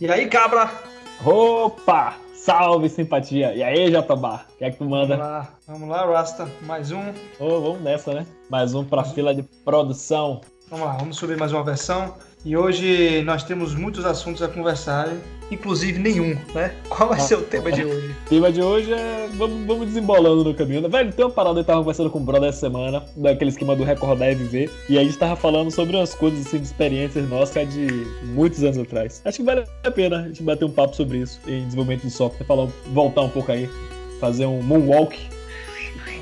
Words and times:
E 0.00 0.10
aí, 0.10 0.26
cabra? 0.26 0.70
Opa! 1.24 2.14
Salve, 2.34 2.88
simpatia! 2.88 3.54
E 3.54 3.62
aí, 3.62 3.90
Jatobá? 3.90 4.44
O 4.54 4.58
que 4.58 4.64
é 4.64 4.70
que 4.70 4.78
tu 4.78 4.84
manda? 4.84 5.16
Vamos 5.16 5.32
lá, 5.32 5.48
vamos 5.68 5.88
lá, 5.88 6.06
Rasta. 6.06 6.48
Mais 6.62 6.90
um. 6.90 7.10
Ô, 7.38 7.60
vamos 7.60 7.82
nessa, 7.82 8.12
né? 8.12 8.26
Mais 8.50 8.74
um 8.74 8.84
pra 8.84 9.04
fila 9.04 9.32
de 9.32 9.42
produção. 9.64 10.40
Vamos 10.68 10.86
lá, 10.86 10.92
vamos 10.94 11.16
subir 11.16 11.36
mais 11.36 11.52
uma 11.52 11.62
versão. 11.62 12.14
E 12.44 12.56
hoje 12.56 13.22
nós 13.22 13.44
temos 13.44 13.74
muitos 13.74 14.04
assuntos 14.04 14.42
a 14.42 14.48
conversar, 14.48 15.08
inclusive 15.50 16.00
nenhum, 16.00 16.36
né? 16.52 16.74
Qual 16.88 17.08
vai 17.08 17.20
ser 17.20 17.36
o 17.36 17.42
tema 17.42 17.70
de 17.70 17.84
hoje? 17.84 18.11
O 18.26 18.28
tema 18.34 18.50
de 18.50 18.62
hoje 18.62 18.92
é. 18.92 19.28
Vamos, 19.34 19.66
vamos 19.66 19.86
desembolando 19.88 20.42
no 20.44 20.54
caminho. 20.54 20.80
né? 20.82 20.88
Velho, 20.88 21.12
tem 21.12 21.24
uma 21.24 21.30
parada 21.30 21.60
eu 21.60 21.64
tava 21.64 21.80
conversando 21.80 22.08
com 22.10 22.18
o 22.18 22.22
brother 22.22 22.48
essa 22.48 22.60
semana, 22.60 23.02
daquele 23.16 23.50
esquema 23.50 23.76
do 23.76 23.84
recordar 23.84 24.30
e 24.30 24.34
viver. 24.34 24.70
E 24.88 24.96
aí 24.96 25.04
a 25.04 25.06
gente 25.06 25.18
tava 25.18 25.36
falando 25.36 25.70
sobre 25.70 25.96
umas 25.96 26.14
coisas 26.14 26.46
assim 26.46 26.58
de 26.58 26.64
experiências 26.64 27.28
nossas 27.28 27.70
de 27.72 27.86
muitos 28.34 28.62
anos 28.64 28.78
atrás. 28.78 29.20
Acho 29.24 29.38
que 29.38 29.42
vale 29.44 29.64
a 29.84 29.90
pena 29.90 30.20
a 30.20 30.28
gente 30.28 30.42
bater 30.42 30.64
um 30.64 30.70
papo 30.70 30.96
sobre 30.96 31.18
isso 31.18 31.40
em 31.46 31.64
desenvolvimento 31.64 32.02
de 32.02 32.10
software, 32.10 32.46
falar, 32.46 32.68
voltar 32.86 33.22
um 33.22 33.28
pouco 33.28 33.52
aí, 33.52 33.68
fazer 34.18 34.46
um 34.46 34.62
moonwalk. 34.62 35.18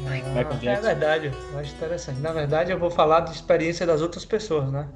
Michael 0.03 0.25
É 0.35 0.45
Jackson. 0.57 0.83
verdade, 0.87 1.31
eu 1.53 1.59
acho 1.59 1.75
interessante. 1.75 2.21
Na 2.21 2.33
verdade, 2.33 2.73
eu 2.73 2.79
vou 2.79 2.91
falar 2.91 3.21
de 3.21 3.33
experiência 3.33 3.87
das 3.87 4.01
outras 4.01 4.25
pessoas, 4.25 4.69
né? 4.73 4.89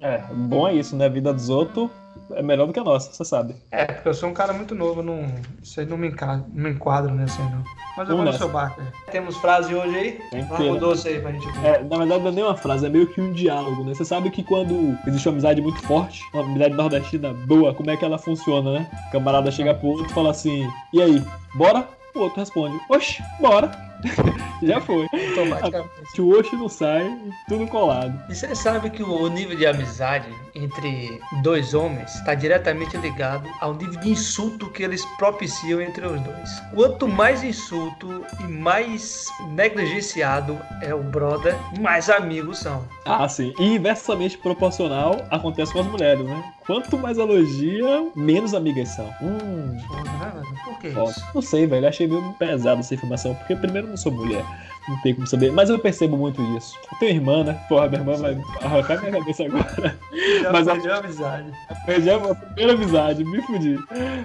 É, 0.00 0.22
bom 0.32 0.66
é 0.66 0.74
isso, 0.74 0.94
né? 0.96 1.06
A 1.06 1.08
vida 1.08 1.32
dos 1.34 1.48
outros 1.48 1.90
é 2.32 2.42
melhor 2.42 2.66
do 2.66 2.72
que 2.72 2.80
a 2.80 2.84
nossa, 2.84 3.12
você 3.12 3.24
sabe. 3.24 3.54
É, 3.70 3.84
porque 3.86 4.08
eu 4.08 4.14
sou 4.14 4.28
um 4.28 4.34
cara 4.34 4.52
muito 4.52 4.74
novo, 4.74 5.02
não, 5.02 5.26
isso 5.62 5.80
aí 5.80 5.86
não 5.86 5.96
me, 5.96 6.08
enca... 6.08 6.36
não 6.36 6.64
me 6.64 6.70
enquadro 6.70 7.14
nessa 7.14 7.40
aí, 7.40 7.50
não. 7.50 7.64
Mas 7.96 8.08
eu 8.08 8.16
vou 8.16 8.24
no 8.24 8.32
seu 8.32 8.48
barco. 8.48 8.80
Temos 9.10 9.36
frase 9.38 9.74
hoje 9.74 9.96
aí? 9.96 10.12
Ter, 10.30 10.70
o 10.70 10.74
né? 10.74 10.80
doce 10.80 11.08
aí 11.08 11.20
pra 11.20 11.32
gente 11.32 11.50
ver. 11.50 11.66
É, 11.66 11.82
na 11.82 11.96
verdade 11.96 12.22
não 12.22 12.28
é 12.30 12.34
nem 12.34 12.44
uma 12.44 12.56
frase, 12.56 12.86
é 12.86 12.88
meio 12.88 13.06
que 13.06 13.20
um 13.20 13.32
diálogo, 13.32 13.84
né? 13.84 13.94
Você 13.94 14.04
sabe 14.04 14.30
que 14.30 14.42
quando 14.42 14.96
existe 15.06 15.28
uma 15.28 15.32
amizade 15.32 15.60
muito 15.60 15.80
forte, 15.82 16.22
uma 16.32 16.42
amizade 16.42 16.74
nordestina 16.74 17.32
boa, 17.46 17.74
como 17.74 17.90
é 17.90 17.96
que 17.96 18.04
ela 18.04 18.18
funciona, 18.18 18.72
né? 18.72 18.90
O 19.08 19.12
camarada 19.12 19.50
chega 19.50 19.74
pro 19.74 19.88
outro 19.88 20.06
e 20.06 20.12
fala 20.12 20.30
assim, 20.30 20.68
e 20.92 21.02
aí, 21.02 21.22
bora? 21.54 21.86
O 22.14 22.20
outro 22.20 22.40
responde, 22.40 22.78
oxe, 22.88 23.22
bora. 23.40 23.87
Já 24.62 24.80
foi. 24.80 25.06
Automaticamente. 25.12 26.20
O 26.20 26.38
oxe 26.38 26.56
não 26.56 26.68
sai, 26.68 27.16
tudo 27.48 27.66
colado. 27.66 28.18
E 28.28 28.34
você 28.34 28.54
sabe 28.54 28.90
que 28.90 29.02
o 29.02 29.28
nível 29.28 29.56
de 29.56 29.66
amizade 29.66 30.28
entre 30.54 31.20
dois 31.42 31.74
homens 31.74 32.14
está 32.16 32.34
diretamente 32.34 32.96
ligado 32.96 33.48
ao 33.60 33.74
nível 33.74 34.00
de 34.00 34.10
insulto 34.10 34.70
que 34.70 34.82
eles 34.82 35.04
propiciam 35.16 35.80
entre 35.80 36.06
os 36.06 36.20
dois. 36.20 36.60
Quanto 36.74 37.06
mais 37.06 37.42
insulto 37.44 38.24
e 38.40 38.44
mais 38.44 39.26
negligenciado 39.50 40.58
é 40.82 40.94
o 40.94 41.02
brother, 41.02 41.56
mais 41.80 42.10
amigos 42.10 42.58
são. 42.58 42.84
Ah, 43.04 43.28
sim. 43.28 43.52
E 43.58 43.76
inversamente 43.76 44.36
proporcional 44.38 45.24
acontece 45.30 45.72
com 45.72 45.80
as 45.80 45.86
mulheres, 45.86 46.24
né? 46.24 46.52
Quanto 46.66 46.98
mais 46.98 47.16
elogia, 47.16 48.10
menos 48.14 48.52
amigas 48.52 48.90
são. 48.90 49.06
Hum, 49.22 49.78
né? 50.20 50.42
Por 50.64 50.78
que 50.78 50.88
isso? 50.88 51.24
Não 51.34 51.40
sei, 51.40 51.66
velho. 51.66 51.88
Achei 51.88 52.06
meio 52.06 52.32
pesado 52.34 52.80
essa 52.80 52.94
informação. 52.94 53.34
Porque, 53.34 53.56
primeiro, 53.56 53.87
não 53.88 53.96
sou 53.96 54.12
mulher. 54.12 54.44
Não 54.88 55.00
tem 55.02 55.14
como 55.14 55.26
saber. 55.26 55.52
Mas 55.52 55.68
eu 55.68 55.78
percebo 55.78 56.16
muito 56.16 56.40
isso. 56.56 56.74
Eu 56.90 56.98
tenho 56.98 57.12
irmã, 57.12 57.44
né? 57.44 57.54
Porra, 57.68 57.88
minha 57.88 58.00
irmã 58.00 58.16
vai 58.16 58.40
arrancar 58.62 59.00
minha 59.00 59.12
cabeça 59.12 59.44
agora. 59.44 59.98
Já 60.42 60.52
Mas 60.52 60.66
perdeu 60.66 60.94
a 60.94 60.98
amizade. 60.98 61.52
Perdi 61.84 62.10
a 62.10 62.34
primeira 62.34 62.72
amizade, 62.72 63.24
me 63.24 63.42
fudi. 63.42 63.78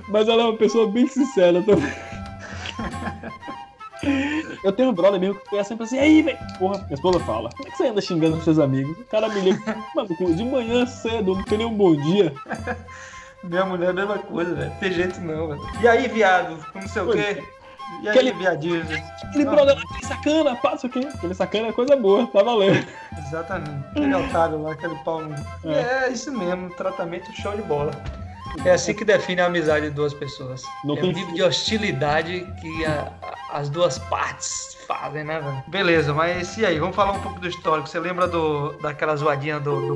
Mas 0.08 0.30
ela 0.30 0.44
é 0.44 0.46
uma 0.46 0.58
pessoa 0.58 0.90
bem 0.90 1.08
sincera 1.08 1.62
também. 1.62 1.94
Eu 4.64 4.72
tenho 4.72 4.90
um 4.90 4.94
brother 4.94 5.20
meu 5.20 5.36
que 5.36 5.58
é 5.58 5.64
sempre 5.64 5.86
assim, 5.86 6.00
aí, 6.00 6.22
velho. 6.22 6.38
Porra, 6.60 6.78
minha 6.84 6.94
esposa 6.94 7.20
fala, 7.22 7.50
como 7.50 7.68
é 7.68 7.72
que 7.72 7.78
você 7.78 7.88
anda 7.88 8.02
xingando 8.02 8.38
os 8.38 8.44
seus 8.44 8.60
amigos? 8.60 8.98
O 8.98 9.06
cara 9.06 9.30
me 9.30 9.42
liga, 9.42 9.78
maluco, 9.96 10.34
de 10.34 10.44
manhã 10.44 10.86
cedo, 10.86 11.36
não 11.36 11.44
tem 11.44 11.58
nenhum 11.58 11.74
bom 11.74 11.96
dia. 11.96 12.34
Minha 13.44 13.66
mulher 13.66 13.88
é 13.88 13.90
a 13.90 13.94
mesma 13.94 14.18
coisa, 14.18 14.56
velho. 14.56 14.72
Tem 14.80 14.92
jeito 14.92 15.20
não, 15.20 15.50
velho. 15.50 15.62
E 15.82 15.88
aí, 15.88 16.08
viado? 16.08 16.58
Não 16.74 16.88
sei 16.88 17.02
o 17.02 17.12
quê. 17.12 17.44
E 18.02 18.10
Aquele- 18.10 18.34
viadinho? 18.34 18.82
Aquele 19.24 19.46
brother 19.46 19.76
lá, 19.76 19.82
aquele 19.82 20.06
sacana, 20.06 20.56
passa 20.58 20.88
o 20.88 20.90
quê? 20.90 21.08
Aquele 21.14 21.34
sacana 21.34 21.68
é 21.68 21.72
coisa 21.72 21.96
boa, 21.96 22.28
tá 22.28 22.44
valendo. 22.44 22.86
Exatamente. 23.18 23.86
Aquele 23.92 24.14
otário 24.16 24.62
lá, 24.62 24.72
aquele 24.74 24.96
pau. 25.04 25.22
É. 25.66 26.06
É. 26.08 26.10
isso 26.12 26.32
mesmo, 26.32 26.70
tratamento 26.72 27.32
show 27.34 27.56
de 27.56 27.62
bola. 27.62 27.92
É 28.66 28.72
assim 28.72 28.94
que 28.94 29.04
define 29.04 29.42
a 29.42 29.46
amizade 29.48 29.86
de 29.90 29.92
duas 29.96 30.14
pessoas. 30.14 30.62
Não 30.84 30.96
é 30.98 31.02
o 31.02 31.06
nível 31.08 31.34
de 31.34 31.42
hostilidade 31.42 32.46
que 32.62 32.86
a- 32.86 33.12
a- 33.22 33.58
as 33.60 33.70
duas 33.70 33.98
partes 33.98 34.78
fazem, 34.86 35.24
né, 35.24 35.40
velho? 35.40 35.64
Beleza, 35.68 36.14
mas 36.14 36.56
e 36.58 36.66
aí? 36.66 36.78
Vamos 36.80 36.96
falar 36.96 37.14
um 37.14 37.22
pouco 37.22 37.40
do 37.40 37.48
histórico. 37.48 37.88
Você 37.90 38.00
lembra 38.00 38.28
do, 38.28 38.74
daquela 38.82 39.16
zoadinha 39.16 39.60
do, 39.60 39.96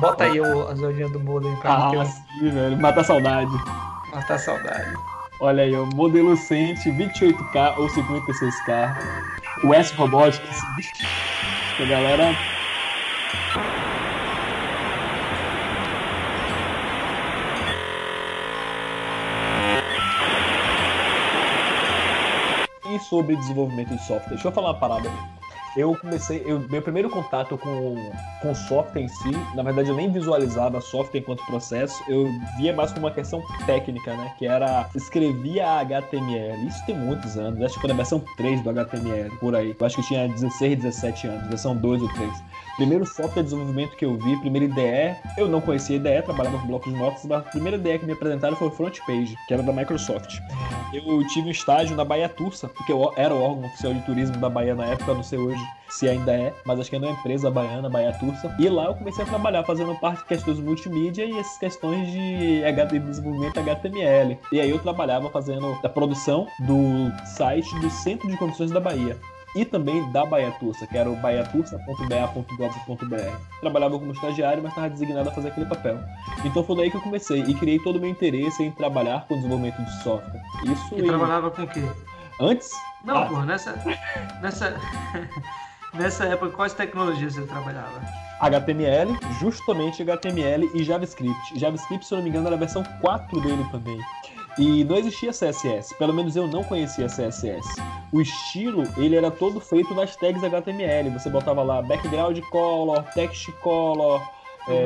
Bota 0.00 0.24
aí 0.24 0.40
o, 0.40 0.68
a 0.68 0.74
zoadinha 0.74 1.08
do 1.08 1.20
Molden 1.20 1.54
pra 1.56 1.72
Ah, 1.72 1.90
mim 1.90 1.98
um- 1.98 2.04
sim, 2.06 2.50
velho, 2.50 2.76
mata 2.80 3.00
a 3.00 3.04
saudade. 3.04 3.50
matar 4.12 4.34
a 4.34 4.38
saudade. 4.38 4.92
Olha 5.42 5.62
aí, 5.62 5.74
ó, 5.74 5.86
modelo 5.86 6.36
Sente 6.36 6.90
28K 6.90 7.78
ou 7.78 7.88
56K. 7.88 8.94
O 9.64 9.72
S 9.72 9.94
Robotics. 9.94 10.60
A 11.80 11.84
galera. 11.86 12.36
E 22.90 22.98
sobre 22.98 23.34
desenvolvimento 23.36 23.96
de 23.96 23.98
software, 24.04 24.34
deixa 24.34 24.48
eu 24.48 24.52
falar 24.52 24.72
uma 24.72 24.78
parada. 24.78 25.39
Eu 25.76 25.96
comecei, 25.96 26.42
eu, 26.44 26.60
meu 26.68 26.82
primeiro 26.82 27.08
contato 27.08 27.56
com, 27.56 27.94
com 28.42 28.54
software 28.54 29.02
em 29.02 29.08
si, 29.08 29.30
na 29.54 29.62
verdade 29.62 29.88
eu 29.88 29.94
nem 29.94 30.10
visualizava 30.10 30.80
software 30.80 31.20
enquanto 31.20 31.44
processo, 31.46 31.94
eu 32.08 32.26
via 32.56 32.72
mais 32.72 32.92
como 32.92 33.06
uma 33.06 33.12
questão 33.12 33.42
técnica, 33.66 34.16
né? 34.16 34.34
Que 34.36 34.46
era 34.46 34.88
escrevia 34.94 35.66
HTML. 35.80 36.66
Isso 36.66 36.84
tem 36.86 36.96
muitos 36.96 37.36
anos, 37.36 37.62
acho 37.62 37.74
que 37.74 37.80
foi 37.80 37.90
na 37.90 37.96
versão 37.96 38.22
3 38.36 38.62
do 38.62 38.70
HTML, 38.70 39.30
por 39.38 39.54
aí. 39.54 39.76
Eu 39.78 39.86
acho 39.86 39.96
que 39.96 40.02
tinha 40.08 40.28
16, 40.28 40.78
17 40.78 41.26
anos, 41.28 41.48
versão 41.48 41.76
2 41.76 42.02
ou 42.02 42.08
3. 42.14 42.42
Primeiro 42.80 43.04
software 43.04 43.42
de 43.42 43.50
desenvolvimento 43.50 43.94
que 43.94 44.06
eu 44.06 44.16
vi, 44.16 44.38
primeira 44.38 44.64
IDE, 44.64 45.14
eu 45.36 45.46
não 45.46 45.60
conhecia 45.60 45.96
IDE, 45.96 46.22
trabalhava 46.22 46.58
com 46.58 46.66
blocos 46.66 46.90
de 46.90 46.98
notas, 46.98 47.26
mas 47.26 47.40
a 47.40 47.50
primeira 47.50 47.76
IDE 47.76 47.98
que 47.98 48.06
me 48.06 48.12
apresentaram 48.12 48.56
foi 48.56 48.68
o 48.68 48.70
FrontPage, 48.70 49.36
que 49.46 49.52
era 49.52 49.62
da 49.62 49.70
Microsoft. 49.70 50.38
Eu 50.90 51.22
tive 51.26 51.48
um 51.48 51.50
estágio 51.50 51.94
na 51.94 52.06
Bahia 52.06 52.26
Tursa, 52.26 52.68
porque 52.68 52.90
eu 52.90 53.12
era 53.18 53.34
o 53.34 53.42
órgão 53.42 53.66
oficial 53.66 53.92
de 53.92 54.00
turismo 54.06 54.38
da 54.38 54.48
Bahia 54.48 54.74
na 54.74 54.86
época, 54.86 55.12
não 55.12 55.22
sei 55.22 55.38
hoje 55.38 55.62
se 55.90 56.08
ainda 56.08 56.32
é, 56.32 56.54
mas 56.64 56.80
acho 56.80 56.88
que 56.88 56.96
é 56.96 56.98
uma 56.98 57.10
empresa 57.10 57.50
baiana, 57.50 57.90
Bahia 57.90 58.14
Tursa. 58.14 58.56
E 58.58 58.66
lá 58.66 58.86
eu 58.86 58.94
comecei 58.94 59.24
a 59.24 59.28
trabalhar 59.28 59.62
fazendo 59.64 59.94
parte 59.96 60.20
de 60.20 60.28
questões 60.28 60.58
multimídia 60.58 61.26
e 61.26 61.38
essas 61.38 61.58
questões 61.58 62.10
de 62.10 62.62
desenvolvimento 63.00 63.60
HTML. 63.60 64.38
E 64.52 64.58
aí 64.58 64.70
eu 64.70 64.78
trabalhava 64.78 65.28
fazendo 65.28 65.78
a 65.84 65.88
produção 65.90 66.46
do 66.60 67.12
site 67.26 67.78
do 67.80 67.90
Centro 67.90 68.26
de 68.26 68.38
Condições 68.38 68.70
da 68.70 68.80
Bahia. 68.80 69.18
E 69.54 69.64
também 69.64 70.10
da 70.12 70.24
Bahia 70.24 70.50
Tursa, 70.52 70.86
que 70.86 70.96
era 70.96 71.10
o 71.10 71.16
baiatursa.ba.gov.br. 71.16 73.36
Trabalhava 73.60 73.98
como 73.98 74.12
estagiário, 74.12 74.62
mas 74.62 74.72
estava 74.72 74.88
designado 74.90 75.28
a 75.28 75.32
fazer 75.32 75.48
aquele 75.48 75.66
papel. 75.66 75.98
Então 76.44 76.62
foi 76.64 76.76
daí 76.76 76.90
que 76.90 76.96
eu 76.96 77.00
comecei 77.00 77.42
e 77.42 77.54
criei 77.54 77.78
todo 77.80 77.96
o 77.96 78.00
meu 78.00 78.10
interesse 78.10 78.62
em 78.62 78.70
trabalhar 78.70 79.26
com 79.26 79.36
desenvolvimento 79.36 79.82
de 79.82 80.02
software. 80.02 80.40
Isso 80.64 80.94
E 80.94 81.00
em- 81.02 81.06
trabalhava 81.06 81.50
com 81.50 81.62
o 81.62 81.66
quê? 81.66 81.82
antes 82.40 82.70
Não, 83.04 83.16
Ah. 83.16 83.26
pô, 83.26 83.40
nessa. 83.42 83.72
Nessa. 84.42 84.76
Nessa 85.94 86.24
época, 86.26 86.52
quais 86.52 86.72
tecnologias 86.72 87.34
você 87.34 87.42
trabalhava? 87.46 88.00
HTML, 88.40 89.18
justamente 89.40 90.00
HTML 90.02 90.70
e 90.72 90.84
JavaScript. 90.84 91.58
JavaScript, 91.58 92.06
se 92.06 92.14
eu 92.14 92.18
não 92.18 92.22
me 92.24 92.30
engano, 92.30 92.46
era 92.46 92.54
a 92.54 92.58
versão 92.58 92.84
4 93.00 93.40
dele 93.40 93.66
também. 93.72 93.98
E 94.58 94.84
não 94.84 94.96
existia 94.96 95.30
CSS, 95.30 95.94
pelo 95.96 96.12
menos 96.12 96.36
eu 96.36 96.46
não 96.46 96.62
conhecia 96.64 97.06
CSS. 97.06 97.62
O 98.12 98.20
estilo, 98.20 98.82
ele 98.96 99.16
era 99.16 99.30
todo 99.30 99.60
feito 99.60 99.94
nas 99.94 100.16
tags 100.16 100.42
HTML. 100.42 101.10
Você 101.10 101.30
botava 101.30 101.62
lá 101.62 101.80
background 101.82 102.38
color, 102.50 103.02
text 103.14 103.50
color, 103.62 104.20
É. 104.68 104.82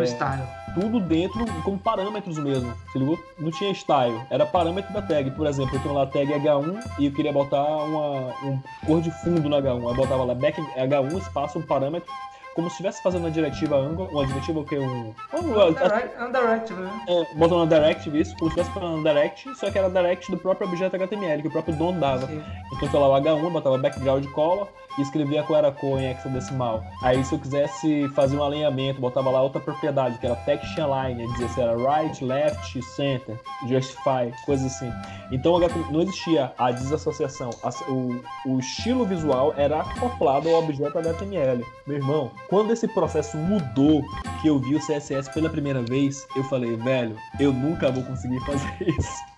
tudo 0.75 1.01
dentro 1.01 1.45
como 1.63 1.79
parâmetros 1.79 2.39
mesmo. 2.39 2.73
Você 2.93 2.99
ligou? 2.99 3.19
Não 3.39 3.51
tinha 3.51 3.73
style, 3.73 4.21
era 4.31 4.47
parâmetro 4.47 4.93
da 4.93 5.03
tag. 5.03 5.31
Por 5.33 5.47
exemplo, 5.47 5.75
eu 5.77 5.81
tenho 5.83 5.95
lá 5.95 6.07
tag 6.07 6.27
H1 6.33 6.81
e 6.99 7.07
eu 7.07 7.13
queria 7.13 7.33
botar 7.33 7.63
uma 7.63 8.33
um 8.45 8.59
cor 8.87 9.01
de 9.01 9.11
fundo 9.23 9.49
no 9.49 9.57
H1. 9.57 9.83
Eu 9.89 9.95
botava 9.95 10.25
lá 10.25 10.35
back 10.35 10.61
H1 10.61 11.19
espaço 11.19 11.59
um 11.59 11.63
parâmetro 11.63 12.09
como 12.55 12.69
se 12.69 12.75
estivesse 12.75 13.03
fazendo 13.03 13.23
uma 13.23 13.31
diretiva 13.31 13.77
Angular, 13.77 14.11
uma 14.11 14.27
diretiva 14.27 14.61
o 14.61 14.65
que 14.65 14.79
um, 14.79 15.15
um 15.35 16.27
Undirect, 16.27 16.73
né? 16.73 16.91
é, 17.09 17.35
botando 17.35 17.69
na 17.69 17.77
direct 17.77 18.09
isso, 18.19 18.37
como 18.37 18.51
se 18.51 18.61
estivesse 18.61 18.71
falando 18.73 19.03
direct, 19.03 19.55
só 19.57 19.71
que 19.71 19.79
era 19.79 19.91
direct 19.91 20.31
do 20.31 20.39
próprio 20.39 20.69
objeto 20.69 20.97
HTML 20.97 21.43
que 21.43 21.49
o 21.49 21.53
próprio 21.53 21.77
dono 21.77 22.01
dava. 22.01 22.27
Sim. 22.27 22.43
Então, 22.73 22.91
sei 22.91 23.01
lá, 23.01 23.09
o 23.09 23.23
H1 23.23 23.51
botava 23.51 23.79
background 23.79 24.25
color 24.27 24.69
e 24.99 25.03
escrevia 25.03 25.43
qual 25.43 25.59
era 25.59 25.69
a 25.69 25.73
cor 25.73 26.01
em 26.01 26.11
hexadecimal. 26.11 26.85
Aí, 27.03 27.25
se 27.25 27.35
eu 27.35 27.39
quisesse 27.39 28.09
fazer 28.11 28.37
um 28.37 28.45
alinhamento, 28.45 29.01
botava 29.01 29.31
lá 29.31 29.43
outra 29.43 29.61
propriedade, 29.61 30.19
que 30.19 30.27
era 30.27 30.37
text 30.37 30.79
align, 30.79 31.27
dizia 31.33 31.49
se 31.49 31.61
era 31.61 31.77
right, 31.77 32.25
left, 32.25 32.83
center, 32.83 33.39
justify, 33.69 34.33
coisas 34.45 34.67
assim. 34.67 34.91
Então, 35.31 35.59
não 35.91 36.03
existia 36.03 36.53
a 36.59 36.71
desassociação. 36.71 37.51
O, 37.89 38.21
o 38.47 38.59
estilo 38.59 39.05
visual 39.05 39.55
era 39.57 39.81
acoplado 39.81 40.49
ao 40.49 40.63
objeto 40.63 40.99
HTML. 40.99 41.65
Meu 41.87 41.97
irmão, 41.97 42.31
quando 42.49 42.73
esse 42.73 42.87
processo 42.89 43.37
mudou, 43.37 44.03
que 44.41 44.49
eu 44.49 44.59
vi 44.59 44.75
o 44.75 44.81
CSS 44.81 45.33
pela 45.33 45.49
primeira 45.49 45.83
vez, 45.83 46.27
eu 46.37 46.45
falei, 46.45 46.77
velho, 46.77 47.17
eu 47.41 47.53
nunca 47.53 47.91
vou 47.91 48.03
conseguir 48.05 48.41
fazer 48.41 48.77
isso. 48.87 49.35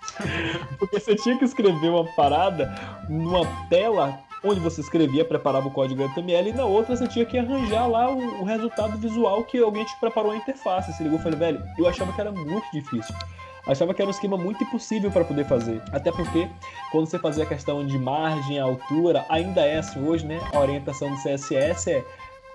Porque 0.78 0.98
você 0.98 1.14
tinha 1.14 1.38
que 1.38 1.44
escrever 1.44 1.88
uma 1.88 2.04
parada 2.14 2.74
numa 3.08 3.44
tela 3.68 4.25
onde 4.46 4.60
você 4.60 4.80
escrevia, 4.80 5.24
preparava 5.24 5.68
o 5.68 5.70
código 5.70 6.02
HTML, 6.04 6.50
e 6.50 6.52
na 6.52 6.64
outra 6.64 6.96
você 6.96 7.06
tinha 7.06 7.24
que 7.24 7.38
arranjar 7.38 7.86
lá 7.88 8.10
o, 8.10 8.42
o 8.42 8.44
resultado 8.44 8.96
visual 8.98 9.44
que 9.44 9.58
alguém 9.58 9.84
te 9.84 9.98
preparou 9.98 10.32
a 10.32 10.36
interface. 10.36 10.92
Você 10.92 11.02
ligou 11.02 11.18
e 11.18 11.22
falei, 11.22 11.38
velho, 11.38 11.62
eu 11.78 11.86
achava 11.88 12.12
que 12.12 12.20
era 12.20 12.32
muito 12.32 12.66
difícil. 12.72 13.14
Achava 13.66 13.92
que 13.92 14.00
era 14.00 14.08
um 14.08 14.12
esquema 14.12 14.36
muito 14.36 14.62
impossível 14.62 15.10
para 15.10 15.24
poder 15.24 15.44
fazer. 15.44 15.82
Até 15.92 16.12
porque, 16.12 16.48
quando 16.92 17.06
você 17.06 17.18
fazia 17.18 17.42
a 17.42 17.46
questão 17.46 17.84
de 17.84 17.98
margem, 17.98 18.60
altura, 18.60 19.24
ainda 19.28 19.60
é 19.60 19.78
assim 19.78 20.00
hoje, 20.06 20.24
né? 20.24 20.40
A 20.54 20.60
orientação 20.60 21.10
do 21.10 21.16
CSS 21.20 21.90
é 21.90 22.04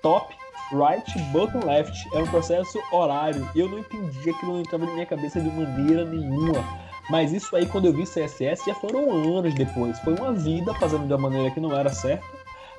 top, 0.01 0.33
right, 0.71 1.19
bottom, 1.33 1.65
left. 1.65 2.07
É 2.15 2.19
um 2.19 2.27
processo 2.27 2.79
horário. 2.93 3.45
Eu 3.53 3.67
não 3.67 3.79
entendia 3.79 4.31
aquilo, 4.33 4.53
não 4.53 4.61
entrava 4.61 4.85
na 4.85 4.93
minha 4.93 5.05
cabeça 5.05 5.41
de 5.41 5.49
maneira 5.49 6.05
nenhuma. 6.05 6.63
Mas 7.09 7.33
isso 7.33 7.55
aí, 7.55 7.65
quando 7.65 7.85
eu 7.85 7.93
vi 7.93 8.03
CSS, 8.03 8.65
já 8.65 8.75
foram 8.75 9.37
anos 9.37 9.53
depois. 9.53 9.99
Foi 9.99 10.13
uma 10.15 10.33
vida 10.33 10.73
fazendo 10.75 11.07
de 11.07 11.13
uma 11.13 11.29
maneira 11.29 11.51
que 11.51 11.59
não 11.59 11.75
era 11.75 11.91
certa. 11.91 12.23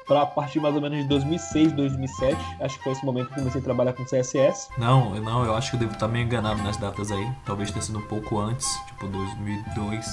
Para 0.07 0.27
partir 0.27 0.59
mais 0.61 0.75
ou 0.75 0.81
menos 0.81 0.99
de 0.99 1.05
2006, 1.05 1.73
2007, 1.73 2.37
acho 2.61 2.77
que 2.77 2.85
foi 2.85 2.93
esse 2.93 3.05
momento 3.05 3.29
que 3.29 3.35
comecei 3.37 3.61
a 3.61 3.65
trabalhar 3.65 3.93
com 3.93 4.05
CSS. 4.05 4.69
Não, 4.77 5.15
não, 5.15 5.45
eu 5.45 5.55
acho 5.55 5.71
que 5.71 5.77
eu 5.77 5.81
devo 5.81 5.93
estar 5.93 6.09
meio 6.09 6.25
enganado 6.25 6.63
nas 6.63 6.77
datas 6.77 7.13
aí. 7.13 7.31
Talvez 7.45 7.71
tenha 7.71 7.83
sido 7.83 7.99
um 7.99 8.03
pouco 8.03 8.39
antes, 8.39 8.69
tipo 8.87 9.07
2002, 9.07 10.07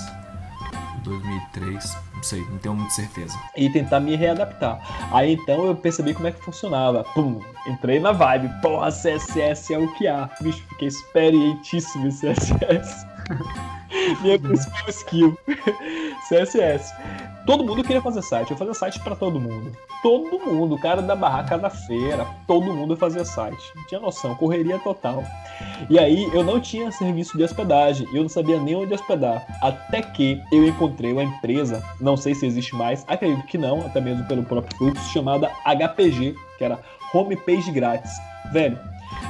2003, 1.03 1.97
não 2.15 2.23
sei, 2.23 2.41
não 2.49 2.57
tenho 2.59 2.75
muita 2.75 2.93
certeza. 2.93 3.37
E 3.55 3.69
tentar 3.69 3.99
me 3.99 4.15
readaptar. 4.15 4.79
Aí 5.11 5.33
então 5.33 5.65
eu 5.65 5.75
percebi 5.75 6.13
como 6.13 6.27
é 6.27 6.31
que 6.31 6.41
funcionava. 6.41 7.03
Pum, 7.15 7.41
entrei 7.67 7.99
na 7.99 8.11
vibe. 8.11 8.49
Porra, 8.61 8.91
CSS 8.91 9.73
é 9.73 9.77
o 9.77 9.91
que 9.95 10.07
há. 10.07 10.29
Bicho, 10.41 10.63
fiquei 10.69 10.87
experientíssimo 10.87 12.07
em 12.07 12.11
CSS. 12.11 13.07
Minha 14.21 14.39
principal 14.39 14.89
skill. 14.89 15.37
CSS. 16.27 16.93
Todo 17.45 17.63
mundo 17.63 17.83
queria 17.83 18.01
fazer 18.01 18.21
site. 18.21 18.51
Eu 18.51 18.57
fazia 18.57 18.73
site 18.73 18.99
para 18.99 19.15
todo 19.15 19.39
mundo. 19.39 19.71
Todo 20.03 20.39
mundo. 20.39 20.75
O 20.75 20.79
cara 20.79 21.01
da 21.01 21.15
barraca 21.15 21.57
da 21.57 21.69
feira. 21.69 22.25
Todo 22.45 22.73
mundo 22.73 22.95
fazia 22.95 23.25
site. 23.25 23.63
Não 23.75 23.83
tinha 23.87 23.99
noção. 23.99 24.35
Correria 24.35 24.77
total. 24.79 25.23
E 25.89 25.97
aí 25.97 26.29
eu 26.33 26.43
não 26.43 26.59
tinha 26.59 26.91
serviço 26.91 27.37
de 27.37 27.43
hospedagem. 27.43 28.07
Eu 28.13 28.21
não 28.21 28.29
sabia 28.29 28.59
nem 28.59 28.75
onde 28.75 28.93
hospedar. 28.93 29.45
Até 29.61 30.01
que 30.01 30.41
eu 30.51 30.67
encontrei 30.67 31.11
uma 31.11 31.23
empresa. 31.23 31.83
Não 31.99 32.15
sei 32.15 32.35
se 32.35 32.45
existe 32.45 32.75
mais. 32.75 33.03
Acredito 33.07 33.45
que 33.47 33.57
não. 33.57 33.81
Até 33.81 33.99
mesmo 33.99 34.25
pelo 34.25 34.43
próprio 34.43 34.77
fluxo. 34.77 35.11
Chamada 35.11 35.49
HPG. 35.65 36.35
Que 36.57 36.63
era 36.63 36.79
Homepage 37.13 37.71
Grátis. 37.71 38.11
Velho, 38.51 38.77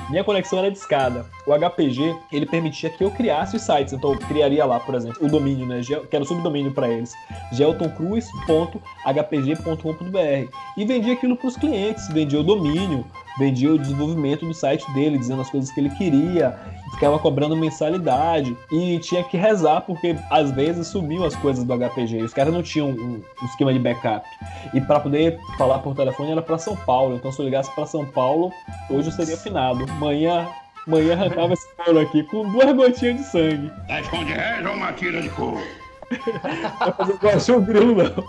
minha 0.09 0.23
conexão 0.23 0.59
era 0.59 0.71
de 0.71 0.77
escada. 0.77 1.25
O 1.45 1.53
HPG, 1.53 2.15
ele 2.31 2.45
permitia 2.45 2.89
que 2.89 3.03
eu 3.03 3.11
criasse 3.11 3.55
os 3.55 3.61
sites. 3.61 3.93
Então, 3.93 4.13
eu 4.13 4.19
criaria 4.19 4.65
lá, 4.65 4.79
por 4.79 4.95
exemplo, 4.95 5.25
o 5.25 5.29
domínio, 5.29 5.65
né? 5.65 5.81
Que 6.09 6.15
era 6.15 6.23
o 6.23 6.27
subdomínio 6.27 6.73
para 6.73 6.89
eles. 6.89 7.13
geltoncruz.hpg.com.br 7.53 10.51
E 10.77 10.85
vendia 10.85 11.13
aquilo 11.13 11.35
para 11.35 11.47
os 11.47 11.55
clientes. 11.55 12.07
Vendia 12.09 12.39
o 12.39 12.43
domínio, 12.43 13.05
vendia 13.37 13.71
o 13.71 13.77
desenvolvimento 13.77 14.45
do 14.45 14.53
site 14.53 14.89
dele, 14.93 15.17
dizendo 15.17 15.41
as 15.41 15.49
coisas 15.49 15.71
que 15.71 15.79
ele 15.79 15.89
queria 15.91 16.57
ficava 16.93 17.19
cobrando 17.19 17.55
mensalidade 17.55 18.55
e 18.71 18.99
tinha 18.99 19.23
que 19.23 19.37
rezar 19.37 19.81
porque 19.81 20.15
às 20.29 20.51
vezes 20.51 20.87
sumiam 20.87 21.25
as 21.25 21.35
coisas 21.35 21.63
do 21.63 21.73
HPG 21.73 22.23
os 22.23 22.33
caras 22.33 22.53
não 22.53 22.63
tinham 22.63 22.89
um, 22.89 23.21
um 23.41 23.45
esquema 23.45 23.73
de 23.73 23.79
backup. 23.79 24.27
E 24.73 24.81
para 24.81 24.99
poder 24.99 25.39
falar 25.57 25.79
por 25.79 25.95
telefone 25.95 26.31
era 26.31 26.41
para 26.41 26.57
São 26.57 26.75
Paulo, 26.75 27.15
então 27.15 27.31
se 27.31 27.39
eu 27.39 27.45
ligasse 27.45 27.73
para 27.73 27.85
São 27.85 28.05
Paulo, 28.05 28.51
hoje 28.89 29.09
eu 29.09 29.11
seria 29.11 29.35
afinado. 29.35 29.85
Manhã 29.93 30.47
Manhã 30.89 31.13
arrancava 31.13 31.53
esse 31.53 31.67
couro 31.75 31.99
aqui 31.99 32.23
com 32.23 32.49
duas 32.49 32.75
gotinhas 32.75 33.17
de 33.17 33.23
sangue. 33.23 33.71
Tá 33.87 33.95
reza 33.97 34.69
ou 34.69 34.75
uma 34.75 34.91
tira 34.93 35.21
de 35.21 35.29
couro? 35.29 35.61
Vai 36.09 36.91
fazer 36.93 37.13
igual 37.13 37.59
o 37.59 37.61
grilo, 37.61 37.95
não. 37.95 38.23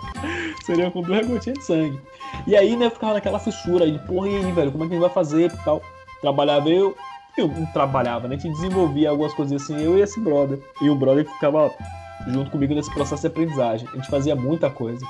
Seria 0.63 0.91
com 0.91 1.01
duas 1.01 1.25
gotinhas 1.25 1.57
de 1.57 1.65
sangue. 1.65 1.99
E 2.45 2.55
aí, 2.55 2.75
né, 2.75 2.85
eu 2.85 2.91
ficava 2.91 3.13
naquela 3.13 3.39
fissura 3.39 3.85
aí, 3.85 3.97
porra, 3.99 4.29
e 4.29 4.37
aí, 4.37 4.51
velho, 4.51 4.71
como 4.71 4.83
é 4.83 4.87
que 4.87 4.93
a 4.93 4.95
gente 4.95 5.05
vai 5.05 5.13
fazer 5.13 5.51
e 5.51 5.63
tal. 5.63 5.81
Trabalhava 6.21 6.69
eu, 6.69 6.95
eu 7.37 7.47
não 7.47 7.65
trabalhava, 7.67 8.27
né? 8.27 8.35
A 8.35 8.37
gente 8.37 8.53
desenvolvia 8.53 9.09
algumas 9.09 9.33
coisas 9.33 9.61
assim, 9.61 9.81
eu 9.81 9.97
e 9.97 10.01
esse 10.01 10.19
brother. 10.19 10.59
E 10.81 10.89
o 10.89 10.95
brother 10.95 11.25
ficava 11.25 11.71
junto 12.27 12.51
comigo 12.51 12.73
nesse 12.73 12.91
processo 12.93 13.21
de 13.21 13.27
aprendizagem. 13.27 13.87
A 13.91 13.95
gente 13.95 14.09
fazia 14.09 14.35
muita 14.35 14.69
coisa. 14.69 15.05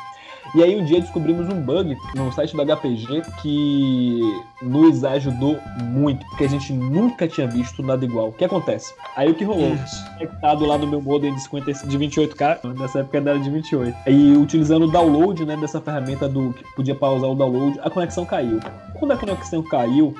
E 0.53 0.61
aí 0.61 0.77
um 0.77 0.83
dia 0.83 0.99
descobrimos 0.99 1.47
um 1.47 1.61
bug 1.61 1.95
no 2.13 2.31
site 2.33 2.55
do 2.55 2.65
HPG 2.65 3.21
que 3.41 4.19
nos 4.61 5.01
ajudou 5.03 5.57
muito, 5.81 6.25
porque 6.27 6.43
a 6.43 6.49
gente 6.49 6.73
nunca 6.73 7.25
tinha 7.25 7.47
visto 7.47 7.81
nada 7.81 8.03
igual. 8.03 8.29
O 8.29 8.33
que 8.33 8.43
acontece? 8.43 8.93
Aí 9.15 9.31
o 9.31 9.35
que 9.35 9.45
rolou? 9.45 9.77
Conectado 10.17 10.65
lá 10.65 10.77
no 10.77 10.87
meu 10.87 11.01
modem 11.01 11.33
de, 11.33 11.41
50, 11.41 11.87
de 11.87 11.97
28K, 11.97 12.73
nessa 12.77 12.99
época 12.99 13.17
era 13.17 13.39
de 13.39 13.49
28. 13.49 13.97
E 14.07 14.35
utilizando 14.35 14.85
o 14.85 14.91
download, 14.91 15.45
né, 15.45 15.55
dessa 15.55 15.79
ferramenta 15.79 16.27
do 16.27 16.51
que 16.53 16.63
podia 16.75 16.95
pausar 16.95 17.29
o 17.29 17.35
download, 17.35 17.79
a 17.81 17.89
conexão 17.89 18.25
caiu. 18.25 18.59
Quando 18.99 19.11
a 19.11 19.17
conexão 19.17 19.63
caiu, 19.63 20.13